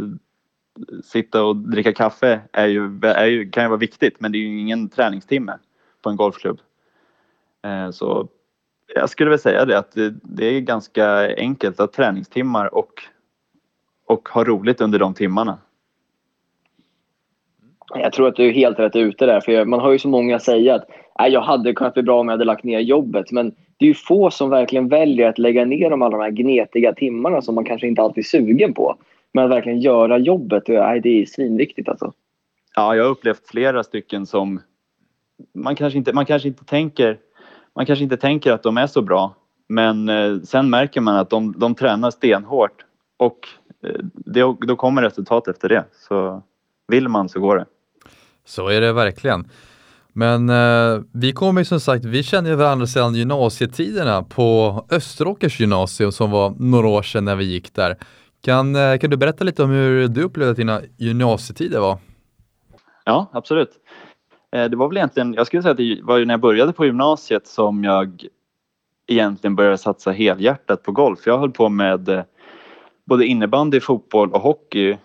sitta 1.05 1.45
och 1.45 1.57
dricka 1.57 1.93
kaffe 1.93 2.41
är 2.53 2.67
ju, 2.67 3.01
är 3.03 3.27
ju, 3.27 3.51
kan 3.51 3.63
ju 3.63 3.69
vara 3.69 3.79
viktigt 3.79 4.21
men 4.21 4.33
det 4.33 4.39
är 4.39 4.41
ju 4.41 4.61
ingen 4.61 4.89
träningstimme 4.89 5.59
på 6.03 6.11
en 6.11 6.17
golfklubb. 6.17 6.61
Eh, 7.63 7.91
så 7.91 8.29
jag 8.95 9.11
skulle 9.11 9.31
väl 9.31 9.39
säga 9.39 9.65
det 9.65 9.79
att 9.79 9.93
det, 9.93 10.15
det 10.23 10.45
är 10.45 10.61
ganska 10.61 11.37
enkelt 11.37 11.81
att 11.81 11.93
träningstimmar 11.93 12.75
och, 12.75 12.93
och 14.07 14.29
ha 14.29 14.45
roligt 14.45 14.81
under 14.81 14.99
de 14.99 15.15
timmarna. 15.15 15.59
Jag 17.95 18.13
tror 18.13 18.29
att 18.29 18.37
du 18.37 18.49
är 18.49 18.53
helt 18.53 18.79
rätt 18.79 18.97
ute 18.97 19.27
där. 19.27 19.41
För 19.41 19.65
man 19.65 19.81
har 19.81 19.93
ju 19.93 19.99
så 19.99 20.09
många 20.09 20.39
säga 20.39 20.75
att 20.75 20.85
jag 21.29 21.41
hade 21.41 21.73
kunnat 21.73 21.95
bli 21.95 22.03
bra 22.03 22.21
om 22.21 22.29
jag 22.29 22.33
hade 22.33 22.45
lagt 22.45 22.65
ner 22.65 22.81
jobbet. 22.81 23.33
Men 23.33 23.55
det 23.77 23.85
är 23.85 23.89
ju 23.89 23.95
få 23.95 24.31
som 24.31 24.51
verkligen 24.51 24.89
väljer 24.89 25.29
att 25.29 25.39
lägga 25.39 25.65
ner 25.65 25.91
de 25.91 26.03
alla 26.03 26.17
de 26.17 26.23
här 26.23 26.31
gnetiga 26.31 26.93
timmarna 26.93 27.43
som 27.43 27.55
man 27.55 27.65
kanske 27.65 27.87
inte 27.87 28.03
alltid 28.03 28.25
är 28.25 28.27
sugen 28.27 28.75
på. 28.75 28.97
Men 29.33 29.45
att 29.45 29.51
verkligen 29.51 29.81
göra 29.81 30.19
jobbet, 30.19 30.69
nej, 30.69 31.01
det 31.01 31.23
är 31.23 31.27
svinviktigt 31.27 31.89
alltså. 31.89 32.13
Ja, 32.77 32.97
jag 32.97 33.05
har 33.05 33.11
upplevt 33.11 33.49
flera 33.49 33.83
stycken 33.85 34.27
som 34.27 34.61
man 35.55 35.77
kanske 35.77 35.99
inte, 35.99 36.13
man 36.13 36.27
kanske 36.27 36.49
inte 36.49 36.65
tänker 36.65 37.19
man 37.75 37.87
kanske 37.87 38.03
inte 38.03 38.17
tänker 38.17 38.53
att 38.53 38.63
de 38.63 38.77
är 38.77 38.87
så 38.87 39.03
bra. 39.03 39.35
Men 39.69 40.09
eh, 40.09 40.41
sen 40.41 40.71
märker 40.71 41.01
man 41.01 41.17
att 41.17 41.31
de, 41.31 41.55
de 41.59 41.75
tränar 41.75 42.11
stenhårt 42.11 42.85
och 43.17 43.49
eh, 43.85 44.01
det, 44.13 44.41
då 44.61 44.77
kommer 44.77 45.03
resultat 45.03 45.49
efter 45.49 45.69
det. 45.69 45.85
Så 45.93 46.43
vill 46.89 47.09
man 47.09 47.29
så 47.29 47.41
går 47.41 47.57
det. 47.57 47.67
Så 48.45 48.69
är 48.69 48.81
det 48.81 48.93
verkligen. 48.93 49.49
Men 50.13 50.49
eh, 50.49 51.03
vi 51.13 51.33
kommer 51.33 51.61
ju 51.61 51.65
som 51.65 51.81
sagt, 51.81 52.05
vi 52.05 52.23
känner 52.23 52.51
ju 52.51 52.57
varandra 52.57 52.87
sedan 52.87 53.15
gymnasietiderna 53.15 54.23
på 54.23 54.85
Österåkers 54.91 55.61
gymnasium 55.61 56.13
som 56.13 56.31
var 56.31 56.55
några 56.59 56.89
år 56.89 57.03
sedan 57.03 57.25
när 57.25 57.37
vi 57.37 57.45
gick 57.45 57.75
där. 57.75 57.97
Kan, 58.43 58.77
eh, 58.77 58.99
kan 58.99 59.11
du 59.11 59.17
berätta 59.17 59.45
lite 59.45 59.63
om 59.63 59.71
hur 59.71 60.09
du 60.09 60.23
upplevde 60.23 60.51
att 60.51 60.57
dina 60.57 60.81
gymnasietider 60.97 61.81
var? 61.81 61.99
Ja, 63.05 63.31
absolut. 63.33 63.71
Eh, 64.57 64.65
det 64.65 64.77
var 64.77 64.89
väl 64.89 64.97
egentligen, 64.97 65.35
jag 65.35 65.47
skulle 65.47 65.63
säga 65.63 65.73
att 65.73 65.77
det 65.77 66.01
var 66.03 66.25
när 66.25 66.35
jag 66.35 66.41
började 66.41 66.73
på 66.73 66.87
gymnasiet 66.87 67.47
som 67.47 67.85
jag 67.85 68.25
egentligen 69.09 69.57
började 69.57 69.79
satsa 69.79 70.11
helhjärtat 70.11 70.83
på 70.83 70.93
golf. 70.93 71.19
Jag 71.27 71.39
höll 71.39 71.51
på 71.51 71.69
med 71.69 72.09
eh, 72.09 72.23
både 73.07 73.27
innebandy, 73.27 73.81
fotboll 73.81 74.33
och 74.33 74.41
hockey 74.41 74.97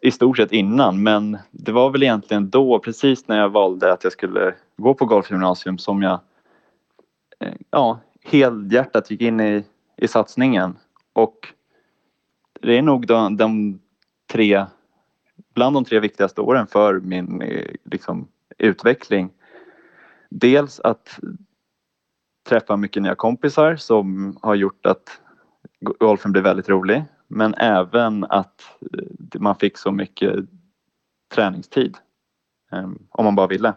i 0.00 0.10
stort 0.10 0.36
sett 0.36 0.52
innan 0.52 1.02
men 1.02 1.38
det 1.50 1.72
var 1.72 1.90
väl 1.90 2.02
egentligen 2.02 2.50
då 2.50 2.78
precis 2.78 3.28
när 3.28 3.38
jag 3.38 3.48
valde 3.48 3.92
att 3.92 4.04
jag 4.04 4.12
skulle 4.12 4.54
gå 4.76 4.94
på 4.94 5.06
golfgymnasium 5.06 5.78
som 5.78 6.02
jag 6.02 6.20
eh, 7.40 7.54
ja, 7.70 8.00
helhjärtat 8.24 9.10
gick 9.10 9.20
in 9.20 9.40
i, 9.40 9.64
i 9.96 10.08
satsningen 10.08 10.76
och 11.12 11.48
det 12.60 12.78
är 12.78 12.82
nog 12.82 13.06
de, 13.06 13.36
de 13.36 13.80
tre 14.32 14.66
bland 15.54 15.76
de 15.76 15.84
tre 15.84 16.00
viktigaste 16.00 16.40
åren 16.40 16.66
för 16.66 17.00
min 17.00 17.42
eh, 17.42 17.74
liksom, 17.84 18.28
utveckling. 18.58 19.30
Dels 20.30 20.80
att 20.80 21.18
träffa 22.48 22.76
mycket 22.76 23.02
nya 23.02 23.14
kompisar 23.14 23.76
som 23.76 24.36
har 24.42 24.54
gjort 24.54 24.86
att 24.86 25.20
golfen 25.80 26.32
blir 26.32 26.42
väldigt 26.42 26.68
rolig. 26.68 27.04
Men 27.34 27.54
även 27.54 28.24
att 28.24 28.62
eh, 28.92 29.40
man 29.40 29.56
fick 29.56 29.78
så 29.78 29.92
mycket 29.92 30.34
träningstid. 31.34 31.96
Ehm, 32.72 32.98
om 33.10 33.24
man 33.24 33.34
bara 33.34 33.46
ville. 33.46 33.74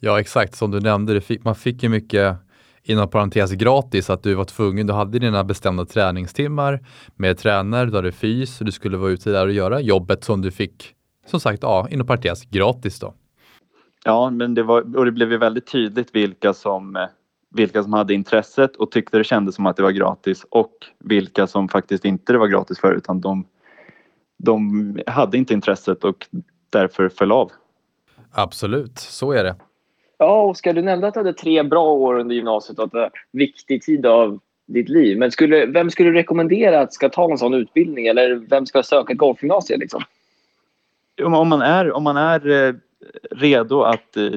Ja 0.00 0.20
exakt, 0.20 0.54
som 0.54 0.70
du 0.70 0.80
nämnde, 0.80 1.20
fick, 1.20 1.44
man 1.44 1.54
fick 1.54 1.82
ju 1.82 1.88
mycket 1.88 2.36
inom 2.82 3.10
parentes 3.10 3.52
gratis 3.52 4.10
att 4.10 4.22
du 4.22 4.34
var 4.34 4.44
tvungen, 4.44 4.86
du 4.86 4.92
hade 4.92 5.18
dina 5.18 5.44
bestämda 5.44 5.84
träningstimmar 5.84 6.86
med 7.14 7.38
tränare, 7.38 7.90
du 7.90 7.96
hade 7.96 8.12
fys, 8.12 8.58
du 8.58 8.72
skulle 8.72 8.96
vara 8.96 9.10
ute 9.10 9.30
där 9.30 9.46
och 9.46 9.52
göra 9.52 9.80
jobbet 9.80 10.24
som 10.24 10.42
du 10.42 10.50
fick, 10.50 10.94
som 11.26 11.40
sagt, 11.40 11.62
ja, 11.62 11.88
inom 11.90 12.06
parentes 12.06 12.44
gratis 12.44 13.00
då. 13.00 13.14
Ja, 14.04 14.30
men 14.30 14.54
det 14.54 14.62
var, 14.62 14.96
och 14.96 15.04
det 15.04 15.12
blev 15.12 15.32
ju 15.32 15.38
väldigt 15.38 15.66
tydligt 15.66 16.14
vilka 16.14 16.54
som, 16.54 17.06
vilka 17.56 17.82
som 17.82 17.92
hade 17.92 18.14
intresset 18.14 18.76
och 18.76 18.90
tyckte 18.90 19.18
det 19.18 19.24
kändes 19.24 19.54
som 19.54 19.66
att 19.66 19.76
det 19.76 19.82
var 19.82 19.90
gratis 19.90 20.46
och 20.48 20.72
vilka 20.98 21.46
som 21.46 21.68
faktiskt 21.68 22.04
inte 22.04 22.32
det 22.32 22.38
var 22.38 22.46
gratis 22.46 22.78
för 22.78 22.92
utan 22.92 23.20
de, 23.20 23.46
de 24.36 24.98
hade 25.06 25.38
inte 25.38 25.54
intresset 25.54 26.04
och 26.04 26.26
därför 26.70 27.08
föll 27.08 27.32
av. 27.32 27.52
Absolut, 28.32 28.98
så 28.98 29.32
är 29.32 29.44
det. 29.44 29.56
Ja, 30.18 30.42
Oskar, 30.42 30.72
du 30.72 30.82
nämnde 30.82 31.06
att 31.08 31.14
du 31.14 31.20
hade 31.20 31.32
tre 31.32 31.62
bra 31.62 31.92
år 31.92 32.18
under 32.18 32.34
gymnasiet 32.34 32.78
och 32.78 32.84
att 32.84 32.92
det 32.92 32.98
var 32.98 33.04
en 33.04 33.10
viktig 33.32 33.82
tid 33.82 34.06
av 34.06 34.40
ditt 34.66 34.88
liv. 34.88 35.18
Men 35.18 35.30
skulle, 35.30 35.66
vem 35.66 35.90
skulle 35.90 36.10
du 36.10 36.14
rekommendera 36.14 36.80
att 36.80 36.92
ska 36.92 37.08
ta 37.08 37.30
en 37.30 37.38
sån 37.38 37.54
utbildning? 37.54 38.06
Eller 38.06 38.34
vem 38.34 38.66
ska 38.66 38.82
söka 38.82 39.14
golfgymnasiet? 39.14 39.80
Liksom? 39.80 40.02
Om 41.22 41.48
man 41.48 41.62
är, 41.62 41.92
om 41.92 42.02
man 42.02 42.16
är 42.16 42.68
eh, 42.68 42.74
redo 43.30 43.82
att 43.82 44.16
eh, 44.16 44.30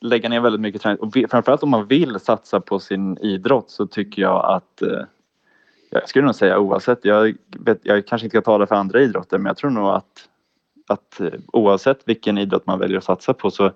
lägga 0.00 0.28
ner 0.28 0.40
väldigt 0.40 0.60
mycket 0.60 0.82
träning 0.82 0.98
och 0.98 1.30
framförallt 1.30 1.62
om 1.62 1.70
man 1.70 1.86
vill 1.86 2.20
satsa 2.20 2.60
på 2.60 2.78
sin 2.78 3.18
idrott 3.18 3.70
så 3.70 3.86
tycker 3.86 4.22
jag 4.22 4.44
att 4.44 4.82
eh, 4.82 5.02
jag 5.90 6.08
skulle 6.08 6.24
nog 6.24 6.34
säga 6.34 6.58
oavsett, 6.58 7.04
jag, 7.04 7.36
vet, 7.58 7.80
jag 7.82 8.06
kanske 8.06 8.26
inte 8.26 8.34
ska 8.34 8.42
tala 8.42 8.66
för 8.66 8.74
andra 8.74 9.00
idrotter 9.00 9.38
men 9.38 9.46
jag 9.46 9.56
tror 9.56 9.70
nog 9.70 9.88
att, 9.88 10.28
att 10.88 11.20
eh, 11.20 11.40
oavsett 11.52 12.08
vilken 12.08 12.38
idrott 12.38 12.66
man 12.66 12.78
väljer 12.78 12.98
att 12.98 13.04
satsa 13.04 13.34
på 13.34 13.50
så 13.50 13.72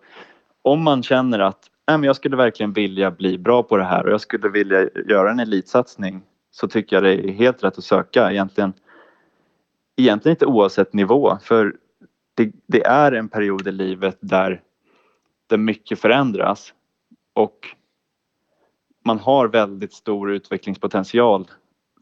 om 0.62 0.82
man 0.82 1.02
känner 1.02 1.38
att 1.38 1.70
Nej, 1.90 1.98
men 1.98 2.06
jag 2.06 2.16
skulle 2.16 2.36
verkligen 2.36 2.72
vilja 2.72 3.10
bli 3.10 3.38
bra 3.38 3.62
på 3.62 3.76
det 3.76 3.84
här 3.84 4.06
och 4.06 4.12
jag 4.12 4.20
skulle 4.20 4.48
vilja 4.48 4.88
göra 5.08 5.30
en 5.30 5.40
elitsatsning 5.40 6.22
så 6.50 6.68
tycker 6.68 6.96
jag 6.96 7.02
det 7.02 7.14
är 7.14 7.32
helt 7.32 7.64
rätt 7.64 7.78
att 7.78 7.84
söka 7.84 8.30
egentligen. 8.30 8.72
Egentligen 9.96 10.34
inte 10.34 10.46
oavsett 10.46 10.92
nivå 10.92 11.38
för 11.42 11.76
det, 12.34 12.52
det 12.66 12.84
är 12.84 13.12
en 13.12 13.28
period 13.28 13.68
i 13.68 13.72
livet 13.72 14.16
där, 14.20 14.60
där 15.50 15.56
mycket 15.56 16.00
förändras 16.00 16.74
och 17.32 17.58
man 19.04 19.18
har 19.18 19.48
väldigt 19.48 19.92
stor 19.92 20.32
utvecklingspotential 20.32 21.46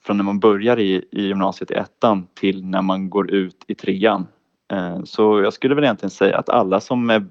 från 0.02 0.16
när 0.16 0.24
man 0.24 0.40
börjar 0.40 0.78
i, 0.78 1.08
i 1.10 1.26
gymnasiet 1.26 1.70
i 1.70 1.74
ettan 1.74 2.26
till 2.34 2.64
när 2.64 2.82
man 2.82 3.10
går 3.10 3.30
ut 3.30 3.64
i 3.66 3.74
trean. 3.74 4.26
Eh, 4.72 5.02
så 5.04 5.40
jag 5.40 5.52
skulle 5.52 5.74
väl 5.74 5.84
egentligen 5.84 6.10
säga 6.10 6.38
att 6.38 6.48
alla 6.48 6.80
som 6.80 7.10
är 7.10 7.26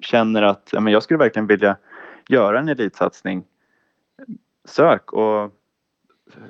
känner 0.00 0.42
att 0.42 0.70
men 0.72 0.92
jag 0.92 1.02
skulle 1.02 1.18
verkligen 1.18 1.46
vilja 1.46 1.76
göra 2.28 2.58
en 2.58 2.68
elitsatsning, 2.68 3.44
sök 4.64 5.12
och 5.12 5.52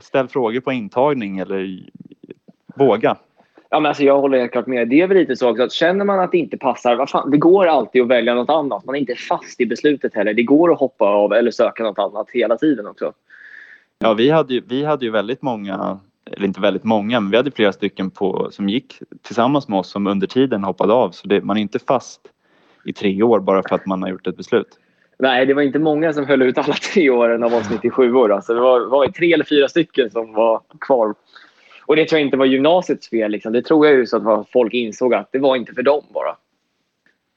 ställ 0.01 0.29
frågor 0.29 0.61
på 0.61 0.73
intagning 0.73 1.39
eller 1.39 1.91
våga. 2.67 3.17
Ja, 3.71 3.81
men 3.81 3.87
alltså 3.87 4.03
jag 4.03 4.21
håller 4.21 4.39
helt 4.39 4.53
klart 4.53 4.67
med. 4.67 4.89
Det 4.89 5.01
är 5.01 5.07
väl 5.07 5.17
lite 5.17 5.37
så 5.37 5.51
också 5.51 5.63
att 5.63 5.73
känner 5.73 6.05
man 6.05 6.21
att 6.21 6.33
det 6.33 6.39
inte 6.39 6.57
passar, 6.57 6.97
vad 6.97 7.11
fan, 7.11 7.31
det 7.31 7.39
går 7.39 7.67
alltid 7.67 8.03
att 8.03 8.09
välja 8.09 8.35
något 8.35 8.51
annat. 8.51 8.85
Man 8.85 8.95
är 8.95 8.99
inte 9.01 9.15
fast 9.15 9.61
i 9.61 9.67
beslutet 9.67 10.15
heller. 10.15 10.35
Det 10.35 10.43
går 10.43 10.73
att 10.73 10.79
hoppa 10.79 11.05
av 11.05 11.33
eller 11.33 11.51
söka 11.51 11.83
något 11.83 11.99
annat 11.99 12.31
hela 12.31 12.57
tiden 12.57 12.87
också. 12.87 13.13
Ja, 13.99 14.15
vi 14.15 14.31
hade 14.31 14.55
ju, 14.55 14.63
vi 14.69 14.85
hade 14.85 15.05
ju 15.05 15.11
väldigt 15.11 15.43
många, 15.43 15.99
eller 16.31 16.47
inte 16.47 16.61
väldigt 16.61 16.85
många, 16.85 17.21
men 17.21 17.31
vi 17.31 17.37
hade 17.37 17.51
flera 17.51 17.73
stycken 17.73 18.11
på, 18.11 18.49
som 18.51 18.69
gick 18.69 18.99
tillsammans 19.23 19.69
med 19.69 19.79
oss 19.79 19.91
som 19.91 20.07
under 20.07 20.27
tiden 20.27 20.65
hoppade 20.65 20.93
av. 20.93 21.11
Så 21.11 21.29
det, 21.29 21.45
man 21.45 21.57
är 21.57 21.61
inte 21.61 21.79
fast 21.79 22.21
i 22.85 22.93
tre 22.93 23.23
år 23.23 23.41
bara 23.41 23.63
för 23.69 23.75
att 23.75 23.87
man 23.87 24.03
har 24.03 24.09
gjort 24.09 24.27
ett 24.27 24.37
beslut. 24.37 24.79
Nej, 25.19 25.47
det 25.47 25.55
var 25.55 25.63
inte 25.63 25.79
många 25.79 26.13
som 26.13 26.27
höll 26.27 26.43
ut 26.43 26.59
alla 26.59 26.75
tre 26.93 27.11
åren 27.11 27.43
av 27.43 27.55
oss 27.55 27.71
97 27.71 28.15
år. 28.15 28.33
Alltså 28.33 28.55
det 28.55 28.61
var, 28.61 28.87
var 28.87 29.09
tre 29.09 29.33
eller 29.33 29.45
fyra 29.45 29.69
stycken 29.69 30.11
som 30.11 30.33
var 30.33 30.61
kvar. 30.81 31.15
Och 31.87 31.97
det 31.97 32.05
tror 32.05 32.19
jag 32.19 32.27
inte 32.27 32.37
var 32.37 32.47
gymnasiets 32.47 33.11
fel. 33.11 33.31
Liksom. 33.31 33.53
Det 33.53 33.63
tror 33.63 33.87
jag 33.87 33.97
ju 33.97 34.07
så 34.07 34.31
att 34.31 34.51
folk 34.51 34.75
insåg 34.75 35.15
att 35.15 35.33
det 35.33 35.39
var 35.39 35.57
inte 35.57 35.75
för 35.75 35.83
dem 35.83 36.03
bara. 36.09 36.37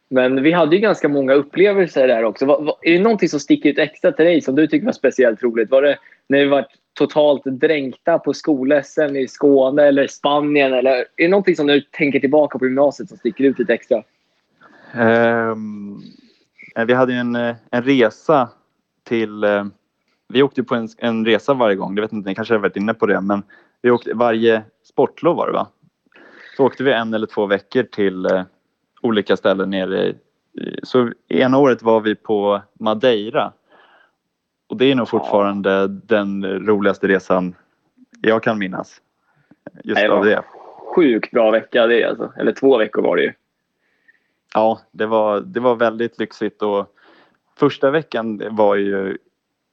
Men 0.10 0.44
vi 0.44 0.52
hade 0.52 0.76
ju 0.76 0.82
ganska 0.82 1.10
många 1.10 1.34
upplevelser 1.34 2.08
där 2.08 2.24
också. 2.24 2.46
Var, 2.46 2.62
var, 2.62 2.76
är 2.82 2.94
det 2.94 3.00
någonting 3.00 3.30
som 3.30 3.40
sticker 3.40 3.70
ut 3.70 3.78
extra 3.78 4.12
till 4.12 4.26
dig 4.26 4.42
som 4.42 4.56
du 4.56 4.68
tycker 4.68 4.86
var 4.86 4.94
speciellt 4.94 5.44
roligt? 5.44 5.72
Var 5.72 5.82
det 5.82 5.98
när 6.28 6.40
vi 6.40 6.46
var 6.46 6.66
totalt 6.94 7.44
dränkta 7.46 8.20
på 8.20 8.34
skol-SM 8.34 9.16
i 9.16 9.28
Skåne 9.28 9.84
eller 9.84 10.08
Spanien? 10.08 10.74
Eller 10.74 10.92
är 10.92 11.06
det 11.16 11.28
någonting 11.28 11.56
som 11.56 11.68
du 11.68 11.82
tänker 11.82 12.20
tillbaka 12.20 12.60
på 12.60 12.66
gymnasiet 12.66 13.10
som 13.10 13.18
sticker 13.18 13.44
ut 13.44 13.60
lite 13.60 13.74
extra? 13.74 14.04
Um, 14.96 16.02
vi 16.88 16.94
hade 16.94 17.14
en, 17.14 17.36
eh, 17.36 17.56
en 17.72 17.84
resa 17.84 18.50
till... 19.04 19.44
Eh, 19.44 19.66
vi 20.34 20.44
åkte 20.44 20.64
på 20.64 20.76
en, 20.76 20.88
en, 20.98 21.26
resa 21.26 21.54
varje 21.54 21.76
gång. 21.76 21.96
Det 21.96 22.02
vet 22.02 22.14
inte, 22.14 22.30
ni 22.30 22.36
kanske 22.36 22.54
har 22.54 22.60
varit 22.60 22.76
inne 22.76 22.94
på 22.94 23.06
det. 23.06 23.22
Men 23.22 23.44
vi 23.82 23.92
åkte 23.92 24.14
varje 24.14 24.64
sportlov 24.84 25.36
var 25.36 25.48
det 25.48 25.54
va? 25.54 25.68
Så 26.58 26.66
åkte 26.66 26.84
vi 26.84 26.92
en 26.92 27.14
eller 27.14 27.28
två 27.28 27.46
veckor 27.46 27.84
till 27.84 28.26
uh, 28.26 28.42
olika 29.02 29.38
ställen 29.38 29.70
nere. 29.70 30.08
I, 30.08 30.16
så 30.84 31.12
ena 31.28 31.58
året 31.58 31.82
var 31.82 32.02
vi 32.02 32.16
på 32.16 32.62
Madeira. 32.80 33.54
Och 34.70 34.78
det 34.78 34.92
är 34.92 34.96
nog 34.96 35.10
fortfarande 35.10 35.72
ja. 35.72 35.88
den 35.88 36.46
roligaste 36.46 37.08
resan 37.08 37.56
jag 38.22 38.44
kan 38.44 38.58
minnas. 38.58 39.02
Just 39.84 40.02
Nej, 40.02 40.10
av 40.10 40.26
det. 40.26 40.44
Sjukt 40.96 41.32
bra 41.32 41.52
vecka 41.52 41.88
det 41.88 42.04
alltså. 42.04 42.34
Eller 42.38 42.52
två 42.52 42.78
veckor 42.78 43.02
var 43.02 43.16
det 43.16 43.24
ju. 43.24 43.34
Ja, 44.54 44.80
det 44.92 45.06
var, 45.06 45.40
det 45.40 45.60
var 45.60 45.76
väldigt 45.76 46.20
lyxigt 46.20 46.62
och 46.62 46.96
första 47.60 47.92
veckan 47.92 48.42
var 48.52 48.76
ju 48.76 49.18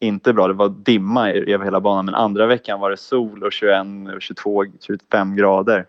inte 0.00 0.32
bra. 0.32 0.48
Det 0.48 0.54
var 0.54 0.68
dimma 0.68 1.30
över 1.32 1.64
hela 1.64 1.80
banan 1.80 2.04
men 2.04 2.14
andra 2.14 2.46
veckan 2.46 2.80
var 2.80 2.90
det 2.90 2.96
sol 2.96 3.42
och 3.42 3.52
21, 3.52 3.86
och 4.14 4.22
22, 4.22 4.64
25 4.86 5.36
grader. 5.36 5.86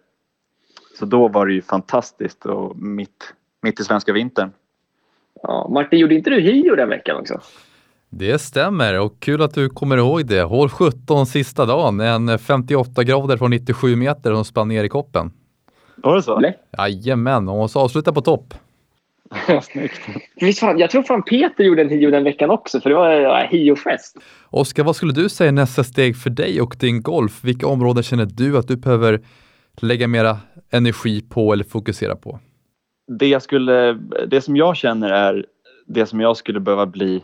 Så 0.99 1.05
då 1.05 1.27
var 1.27 1.45
det 1.45 1.53
ju 1.53 1.61
fantastiskt 1.61 2.45
och 2.45 2.77
mitt, 2.77 3.33
mitt 3.61 3.79
i 3.79 3.83
svenska 3.83 4.13
vintern. 4.13 4.51
Ja, 5.43 5.67
Martin, 5.71 5.99
gjorde 5.99 6.15
inte 6.15 6.29
du 6.29 6.41
Hio 6.41 6.75
den 6.75 6.89
veckan 6.89 7.17
också? 7.17 7.39
Det 8.09 8.39
stämmer 8.39 8.99
och 8.99 9.19
kul 9.19 9.41
att 9.41 9.53
du 9.53 9.69
kommer 9.69 9.97
ihåg 9.97 10.25
det. 10.25 10.41
Hål 10.41 10.69
17 10.69 11.25
sista 11.25 11.65
dagen, 11.65 11.99
en 11.99 12.39
58 12.39 13.03
grader 13.03 13.37
från 13.37 13.51
97 13.51 13.95
meter 13.95 14.33
som 14.33 14.45
spann 14.45 14.67
ner 14.67 14.83
i 14.83 14.89
koppen. 14.89 15.31
Var 15.95 16.15
det 16.15 16.21
så? 16.21 16.53
Jajamän, 16.77 17.49
och 17.49 17.71
så 17.71 17.79
avsluta 17.79 18.13
på 18.13 18.21
topp. 18.21 18.53
Snyggt. 19.63 20.01
Visst 20.36 20.60
fan, 20.60 20.79
jag 20.79 20.89
tror 20.89 21.03
fan 21.03 21.24
Peter 21.24 21.63
gjorde 21.63 21.81
en 21.81 21.89
Hio 21.89 22.12
den 22.12 22.24
veckan 22.24 22.50
också, 22.50 22.81
för 22.81 22.89
det 22.89 22.96
var 22.96 23.12
ja, 23.12 23.48
Hio-fest. 23.51 24.17
Oskar, 24.50 24.84
vad 24.84 24.96
skulle 24.96 25.13
du 25.13 25.29
säga 25.29 25.48
är 25.48 25.51
nästa 25.51 25.84
steg 25.84 26.17
för 26.17 26.29
dig 26.29 26.62
och 26.62 26.75
din 26.79 27.01
golf? 27.01 27.43
Vilka 27.43 27.67
områden 27.67 28.03
känner 28.03 28.25
du 28.25 28.57
att 28.57 28.67
du 28.67 28.75
behöver 28.75 29.22
lägga 29.81 30.07
mera 30.07 30.38
energi 30.69 31.22
på 31.22 31.53
eller 31.53 31.63
fokusera 31.63 32.15
på? 32.15 32.39
Det, 33.07 33.27
jag 33.27 33.41
skulle, 33.41 33.93
det 34.27 34.41
som 34.41 34.55
jag 34.55 34.77
känner 34.77 35.10
är 35.10 35.46
det 35.86 36.05
som 36.05 36.22
jag 36.22 36.38
skulle 36.38 36.60
behöva 36.60 36.86
bli 36.86 37.24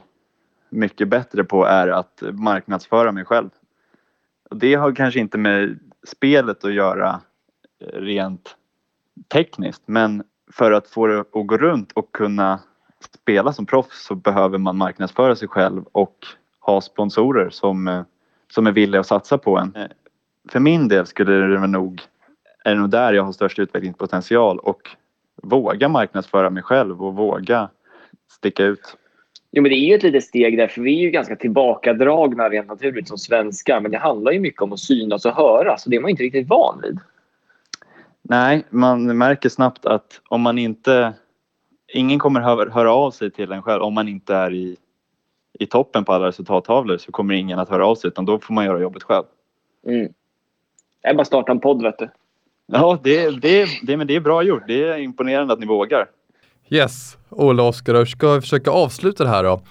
mycket 0.70 1.08
bättre 1.08 1.44
på 1.44 1.66
är 1.66 1.88
att 1.88 2.24
marknadsföra 2.32 3.12
mig 3.12 3.26
själv. 3.26 3.50
Det 4.52 4.74
har 4.76 4.96
kanske 4.96 5.20
inte 5.20 5.38
med 5.38 5.80
spelet 6.08 6.64
att 6.64 6.74
göra 6.74 7.22
eh, 7.80 8.00
rent 8.00 8.56
tekniskt 9.34 9.84
men 9.86 10.24
för 10.54 10.72
att 10.72 10.88
få 10.88 11.08
det 11.08 11.20
att 11.20 11.32
gå 11.32 11.58
runt 11.58 11.92
och 11.92 12.12
kunna 12.12 12.60
spela 13.22 13.54
som 13.54 13.66
proffs 13.66 14.06
så 14.06 14.16
behöver 14.16 14.58
man 14.58 14.78
marknadsföra 14.78 15.36
sig 15.36 15.48
själv 15.48 15.84
och 15.92 16.18
ha 16.60 16.82
sponsorer 16.82 17.50
som, 17.50 17.88
eh, 17.88 18.02
som 18.54 18.68
är 18.68 18.72
villiga 18.72 19.02
att 19.02 19.08
satsa 19.08 19.38
på 19.38 19.58
en. 19.58 19.76
Eh, 19.76 19.88
För 20.52 20.60
min 20.60 20.88
del 20.88 21.06
skulle 21.06 21.32
det 21.32 21.68
nog, 21.68 22.02
är 22.64 22.74
det 22.74 22.80
nog 22.80 22.90
där 22.90 23.14
jag 23.14 23.24
har 23.24 23.32
störst 23.32 23.60
utvecklingspotential 23.60 24.60
och 24.60 24.82
våga 25.44 25.90
marknadsföra 25.90 26.50
mig 26.50 26.64
själv 26.64 27.04
och 27.04 27.16
våga 27.16 27.70
sticka 28.32 28.64
ut. 28.64 28.98
Jo, 29.52 29.62
men 29.62 29.70
det 29.70 29.76
är 29.76 29.88
ju 29.88 29.96
ett 29.96 30.04
litet 30.04 30.24
steg 30.24 30.58
där, 30.58 30.68
för 30.68 30.82
vi 30.82 30.98
är 30.98 31.02
ju 31.02 31.10
ganska 31.10 31.36
tillbakadragna 31.36 32.50
rent 32.50 32.68
naturligt 32.68 33.08
som 33.08 33.18
svenskar. 33.18 33.80
Men 33.80 33.92
det 33.92 33.98
handlar 33.98 34.32
ju 34.32 34.40
mycket 34.40 34.62
om 34.62 34.74
att 34.74 34.80
synas 34.80 35.26
och 35.26 35.36
höras 35.36 35.86
och 35.86 35.92
det 35.92 35.98
är 35.98 36.02
man 36.02 36.10
inte 36.10 36.24
riktigt 36.24 36.48
van 36.48 36.82
vid. 36.84 37.00
Nej, 38.30 38.66
man 38.70 39.18
märker 39.18 39.50
snabbt 39.50 39.86
att 39.86 40.22
om 40.30 40.42
man 40.42 40.58
inte... 40.58 41.14
Ingen 41.94 42.20
kommer 42.20 42.42
hö- 42.42 42.70
höra 42.70 42.94
av 42.94 43.12
sig 43.12 43.32
till 43.32 43.52
en 43.52 43.62
själv 43.62 43.82
om 43.84 43.94
man 43.94 44.08
inte 44.08 44.36
är 44.36 44.54
i, 44.54 44.78
i 45.60 45.66
toppen 45.66 46.06
på 46.06 46.14
alla 46.14 46.28
resultattavlor 46.28 46.98
så 46.98 47.12
kommer 47.12 47.34
ingen 47.34 47.60
att 47.60 47.70
höra 47.70 47.88
av 47.88 47.96
sig 47.96 48.08
utan 48.08 48.26
då 48.26 48.40
får 48.40 48.54
man 48.54 48.66
göra 48.66 48.80
jobbet 48.80 49.04
själv. 49.04 49.24
Mm. 49.88 50.14
Jag 51.02 51.12
är 51.12 51.16
bara 51.16 51.26
starta 51.26 51.52
en 51.52 51.60
podd, 51.60 51.82
vet 51.84 52.00
du. 52.00 52.10
Ja, 52.66 53.00
det, 53.04 53.30
det, 53.42 53.68
det, 53.84 53.98
men 53.98 54.08
det 54.08 54.16
är 54.16 54.20
bra 54.20 54.44
gjort. 54.44 54.64
Det 54.68 54.84
är 54.84 54.98
imponerande 54.98 55.54
att 55.54 55.60
ni 55.60 55.66
vågar. 55.66 56.10
Yes, 56.70 57.18
Ola 57.30 57.64
och 57.64 57.70
Oskar, 57.70 58.06
ska 58.06 58.34
vi 58.34 58.42
försöka 58.42 58.72
avsluta 58.72 59.24
det 59.24 59.30
här 59.30 59.44
då. 59.44 59.62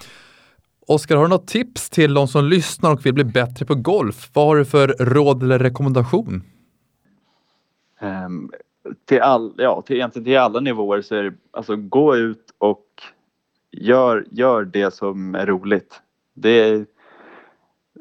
Oskar, 0.87 1.15
har 1.15 1.23
du 1.23 1.29
något 1.29 1.47
tips 1.47 1.89
till 1.89 2.13
de 2.13 2.27
som 2.27 2.45
lyssnar 2.45 2.91
och 2.91 3.05
vill 3.05 3.13
bli 3.13 3.23
bättre 3.23 3.65
på 3.65 3.75
golf? 3.75 4.29
Vad 4.33 4.45
har 4.45 4.55
du 4.55 4.65
för 4.65 4.87
råd 4.87 5.43
eller 5.43 5.59
rekommendation? 5.59 6.43
Ehm, 8.03 8.51
till, 9.05 9.21
all, 9.21 9.53
ja, 9.57 9.81
till, 9.81 9.95
egentligen 9.95 10.25
till 10.25 10.37
alla 10.37 10.59
nivåer 10.59 11.01
så 11.01 11.15
är 11.15 11.23
det 11.23 11.33
alltså 11.51 11.75
gå 11.75 12.15
ut 12.15 12.53
och 12.57 12.85
gör, 13.71 14.25
gör 14.31 14.65
det 14.65 14.93
som 14.93 15.35
är 15.35 15.45
roligt. 15.45 16.01
Det, 16.33 16.85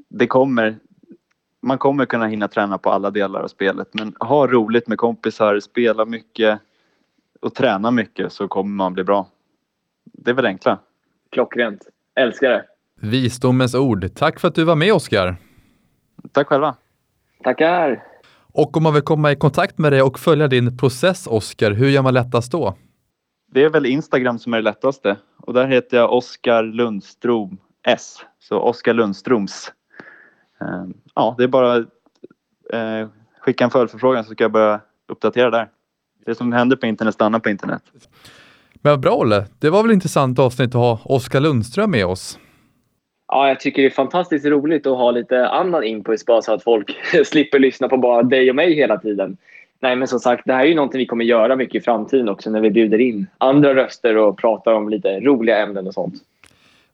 det 0.08 0.26
kommer, 0.26 0.76
man 1.60 1.78
kommer 1.78 2.06
kunna 2.06 2.26
hinna 2.26 2.48
träna 2.48 2.78
på 2.78 2.90
alla 2.90 3.10
delar 3.10 3.40
av 3.40 3.48
spelet 3.48 3.88
men 3.92 4.14
ha 4.20 4.46
roligt 4.46 4.88
med 4.88 4.98
kompisar, 4.98 5.60
spela 5.60 6.04
mycket 6.04 6.60
och 7.40 7.54
träna 7.54 7.90
mycket 7.90 8.32
så 8.32 8.48
kommer 8.48 8.70
man 8.70 8.94
bli 8.94 9.04
bra. 9.04 9.26
Det 10.04 10.30
är 10.30 10.34
väl 10.34 10.46
enkla. 10.46 10.78
Klockrent. 11.30 11.88
Älskar 12.14 12.50
det. 12.50 12.64
Visdomens 13.00 13.74
ord. 13.74 14.14
Tack 14.14 14.40
för 14.40 14.48
att 14.48 14.54
du 14.54 14.64
var 14.64 14.76
med 14.76 14.92
Oskar. 14.92 15.36
Tack 16.32 16.46
själva. 16.46 16.76
Tackar. 17.44 18.11
Och 18.52 18.76
om 18.76 18.82
man 18.82 18.94
vill 18.94 19.02
komma 19.02 19.32
i 19.32 19.36
kontakt 19.36 19.78
med 19.78 19.92
dig 19.92 20.02
och 20.02 20.18
följa 20.18 20.48
din 20.48 20.78
process 20.78 21.26
Oskar, 21.26 21.70
hur 21.70 21.88
gör 21.88 22.02
man 22.02 22.14
lättast 22.14 22.52
då? 22.52 22.76
Det 23.52 23.64
är 23.64 23.70
väl 23.70 23.86
Instagram 23.86 24.38
som 24.38 24.54
är 24.54 24.56
det 24.58 24.62
lättaste 24.62 25.16
och 25.36 25.54
där 25.54 25.66
heter 25.66 25.96
jag 25.96 26.12
Oskar 26.12 26.62
Lundström 26.62 27.56
S. 27.86 28.16
Så 28.38 28.58
Oskar 28.58 28.94
Lundströms. 28.94 29.72
Ehm, 30.60 30.94
Ja, 31.14 31.34
det 31.38 31.44
är 31.44 31.48
bara 31.48 31.76
eh, 32.72 33.08
skicka 33.40 33.64
en 33.64 33.70
följdförfrågan 33.70 34.24
så 34.24 34.32
ska 34.32 34.44
jag 34.44 34.52
börja 34.52 34.80
uppdatera 35.08 35.50
där. 35.50 35.68
Det 36.26 36.34
som 36.34 36.52
händer 36.52 36.76
på 36.76 36.86
internet 36.86 37.14
stannar 37.14 37.38
på 37.38 37.50
internet. 37.50 37.82
Men 38.74 39.00
bra 39.00 39.14
Olle, 39.16 39.46
det 39.58 39.70
var 39.70 39.82
väl 39.82 39.92
intressant 39.92 40.38
avsnitt 40.38 40.68
att 40.68 40.74
ha 40.74 41.00
Oskar 41.04 41.40
Lundström 41.40 41.90
med 41.90 42.06
oss. 42.06 42.38
Ja, 43.34 43.48
jag 43.48 43.60
tycker 43.60 43.82
det 43.82 43.88
är 43.88 43.90
fantastiskt 43.90 44.46
roligt 44.46 44.86
att 44.86 44.96
ha 44.96 45.10
lite 45.10 45.48
annan 45.48 45.84
input 45.84 46.26
bara 46.26 46.42
så 46.42 46.54
att 46.54 46.62
folk 46.62 46.96
slipper 47.24 47.58
lyssna 47.58 47.88
på 47.88 47.96
bara 47.96 48.22
dig 48.22 48.50
och 48.50 48.56
mig 48.56 48.74
hela 48.74 48.98
tiden. 48.98 49.36
Nej, 49.80 49.96
men 49.96 50.08
som 50.08 50.20
sagt, 50.20 50.42
det 50.46 50.52
här 50.52 50.60
är 50.60 50.68
ju 50.68 50.74
någonting 50.74 50.98
vi 50.98 51.06
kommer 51.06 51.24
göra 51.24 51.56
mycket 51.56 51.74
i 51.74 51.84
framtiden 51.84 52.28
också 52.28 52.50
när 52.50 52.60
vi 52.60 52.70
bjuder 52.70 53.00
in 53.00 53.26
andra 53.38 53.74
röster 53.74 54.16
och 54.16 54.38
pratar 54.38 54.72
om 54.72 54.88
lite 54.88 55.20
roliga 55.20 55.58
ämnen 55.62 55.86
och 55.86 55.94
sånt. 55.94 56.14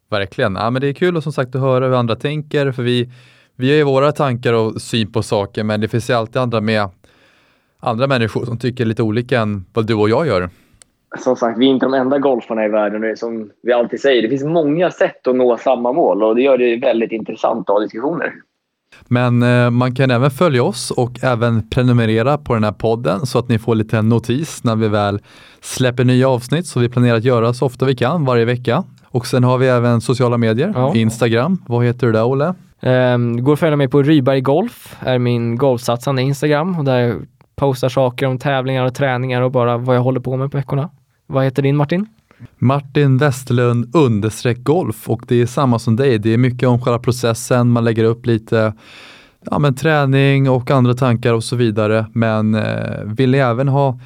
Verkligen. 0.09 0.55
Ja, 0.55 0.69
men 0.69 0.81
det 0.81 0.87
är 0.87 0.93
kul 0.93 1.17
och 1.17 1.23
som 1.23 1.33
sagt 1.33 1.55
att 1.55 1.61
höra 1.61 1.87
hur 1.87 1.95
andra 1.95 2.15
tänker, 2.15 2.71
för 2.71 2.83
vi, 2.83 3.09
vi 3.55 3.69
har 3.69 3.77
ju 3.77 3.83
våra 3.83 4.11
tankar 4.11 4.53
och 4.53 4.81
syn 4.81 5.11
på 5.11 5.23
saker, 5.23 5.63
men 5.63 5.81
det 5.81 5.87
finns 5.87 6.09
ju 6.09 6.13
alltid 6.13 6.37
andra 6.37 6.61
med 6.61 6.89
andra 7.79 8.07
människor 8.07 8.45
som 8.45 8.59
tycker 8.59 8.85
lite 8.85 9.03
olika 9.03 9.39
än 9.39 9.65
vad 9.73 9.87
du 9.87 9.93
och 9.93 10.09
jag 10.09 10.27
gör. 10.27 10.49
Som 11.17 11.35
sagt, 11.35 11.59
vi 11.59 11.65
är 11.65 11.69
inte 11.69 11.85
de 11.85 11.93
enda 11.93 12.19
golfarna 12.19 12.65
i 12.65 12.69
världen. 12.69 13.01
Det 13.01 13.09
är 13.09 13.15
som 13.15 13.49
vi 13.63 13.73
alltid 13.73 14.01
säger, 14.01 14.21
det 14.21 14.29
finns 14.29 14.43
många 14.43 14.91
sätt 14.91 15.27
att 15.27 15.35
nå 15.35 15.57
samma 15.57 15.93
mål 15.93 16.23
och 16.23 16.35
det 16.35 16.41
gör 16.41 16.57
det 16.57 16.77
väldigt 16.77 17.11
intressant 17.11 17.69
att 17.69 17.73
ha 17.73 17.79
diskussioner. 17.79 18.33
Men 19.07 19.43
eh, 19.43 19.69
man 19.69 19.95
kan 19.95 20.11
även 20.11 20.31
följa 20.31 20.63
oss 20.63 20.91
och 20.91 21.23
även 21.23 21.69
prenumerera 21.69 22.37
på 22.37 22.53
den 22.53 22.63
här 22.63 22.71
podden 22.71 23.25
så 23.25 23.39
att 23.39 23.49
ni 23.49 23.59
får 23.59 23.75
lite 23.75 24.01
notis 24.01 24.63
när 24.63 24.75
vi 24.75 24.87
väl 24.87 25.19
släpper 25.61 26.03
nya 26.03 26.29
avsnitt. 26.29 26.65
Så 26.65 26.79
vi 26.79 26.89
planerar 26.89 27.17
att 27.17 27.23
göra 27.23 27.53
så 27.53 27.65
ofta 27.65 27.85
vi 27.85 27.95
kan 27.95 28.25
varje 28.25 28.45
vecka. 28.45 28.83
Och 29.05 29.27
sen 29.27 29.43
har 29.43 29.57
vi 29.57 29.67
även 29.67 30.01
sociala 30.01 30.37
medier, 30.37 30.71
Ja. 30.75 30.95
Instagram. 30.95 31.57
Vad 31.67 31.85
heter 31.85 32.07
du 32.07 32.13
där 32.13 32.25
Olle? 32.25 32.53
Um, 32.81 33.43
går 33.43 33.53
att 33.53 33.59
följa 33.59 33.75
mig 33.75 33.87
på 33.87 34.01
Ryberg 34.01 34.41
Golf, 34.41 34.95
är 34.99 35.19
min 35.19 35.57
golfsatsande 35.57 36.21
Instagram 36.21 36.79
och 36.79 36.85
där 36.85 36.99
jag 36.99 37.25
postar 37.55 37.89
saker 37.89 38.27
om 38.27 38.37
tävlingar 38.39 38.85
och 38.85 38.95
träningar 38.95 39.41
och 39.41 39.51
bara 39.51 39.77
vad 39.77 39.95
jag 39.95 40.01
håller 40.01 40.19
på 40.19 40.37
med 40.37 40.51
på 40.51 40.57
veckorna. 40.57 40.89
Vad 41.31 41.43
heter 41.43 41.61
din 41.61 41.75
Martin? 41.75 42.05
Martin 42.57 43.17
Westerlund 43.17 43.95
understreck 43.95 44.63
golf 44.63 45.09
och 45.09 45.21
det 45.27 45.41
är 45.41 45.45
samma 45.45 45.79
som 45.79 45.95
dig. 45.95 46.19
Det 46.19 46.33
är 46.33 46.37
mycket 46.37 46.69
om 46.69 46.81
själva 46.81 46.99
processen. 46.99 47.69
Man 47.69 47.83
lägger 47.83 48.03
upp 48.03 48.25
lite 48.25 48.73
ja, 49.51 49.59
men 49.59 49.75
träning 49.75 50.49
och 50.49 50.71
andra 50.71 50.93
tankar 50.93 51.33
och 51.33 51.43
så 51.43 51.55
vidare. 51.55 52.05
Men 52.13 52.55
eh, 52.55 53.03
vill 53.05 53.31
ni 53.31 53.37
även 53.37 53.67
ha 53.67 53.99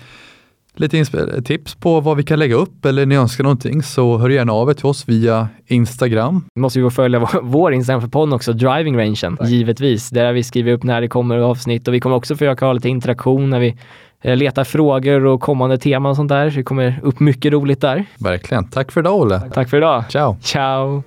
lite 0.76 1.42
tips 1.42 1.76
på 1.76 2.00
vad 2.00 2.18
vi 2.18 2.24
kan 2.24 2.40
lägga 2.40 2.56
upp 2.56 2.86
eller 2.86 3.06
ni 3.06 3.16
önskar 3.16 3.44
någonting 3.44 3.84
så 3.84 4.18
hör 4.18 4.30
gärna 4.30 4.54
av 4.54 4.70
er 4.70 4.74
till 4.74 4.86
oss 4.86 5.10
via 5.10 5.48
Instagram. 5.68 6.46
Vi 6.56 6.62
måste 6.62 6.80
ju 6.80 6.90
följa 6.90 7.20
vår- 7.20 7.42
vår 7.44 7.74
Instagram 7.74 8.02
för 8.02 8.08
podden 8.10 8.34
också, 8.34 8.54
Driving 8.54 8.98
Rangen, 8.98 9.38
givetvis. 9.46 10.10
Där 10.10 10.34
vi 10.34 10.44
skriver 10.44 10.72
upp 10.72 10.84
när 10.84 11.02
det 11.02 11.08
kommer 11.08 11.38
avsnitt 11.38 11.88
och 11.88 11.94
vi 11.94 12.00
kommer 12.00 12.16
också 12.16 12.36
försöka 12.36 12.66
ha 12.66 12.74
lite 12.74 12.90
interaktion 12.90 13.50
när 13.50 13.60
vi 13.60 13.78
eh, 14.24 14.36
letar 14.36 14.64
frågor 14.64 15.26
och 15.26 15.42
kommande 15.42 15.78
teman 15.78 16.10
och 16.10 16.16
sånt 16.16 16.30
där. 16.30 16.50
Så 16.50 16.58
det 16.58 16.64
kommer 16.64 17.00
upp 17.04 17.20
mycket 17.20 17.52
roligt 17.52 17.82
där. 17.82 18.06
Verkligen. 18.20 18.68
Tack 18.68 18.92
för 18.92 19.02
idag 19.02 19.20
Olle. 19.20 19.40
Tack 19.54 19.70
för 19.70 19.78
idag. 19.78 20.04
Ciao! 20.12 20.38
Ciao! 20.42 21.04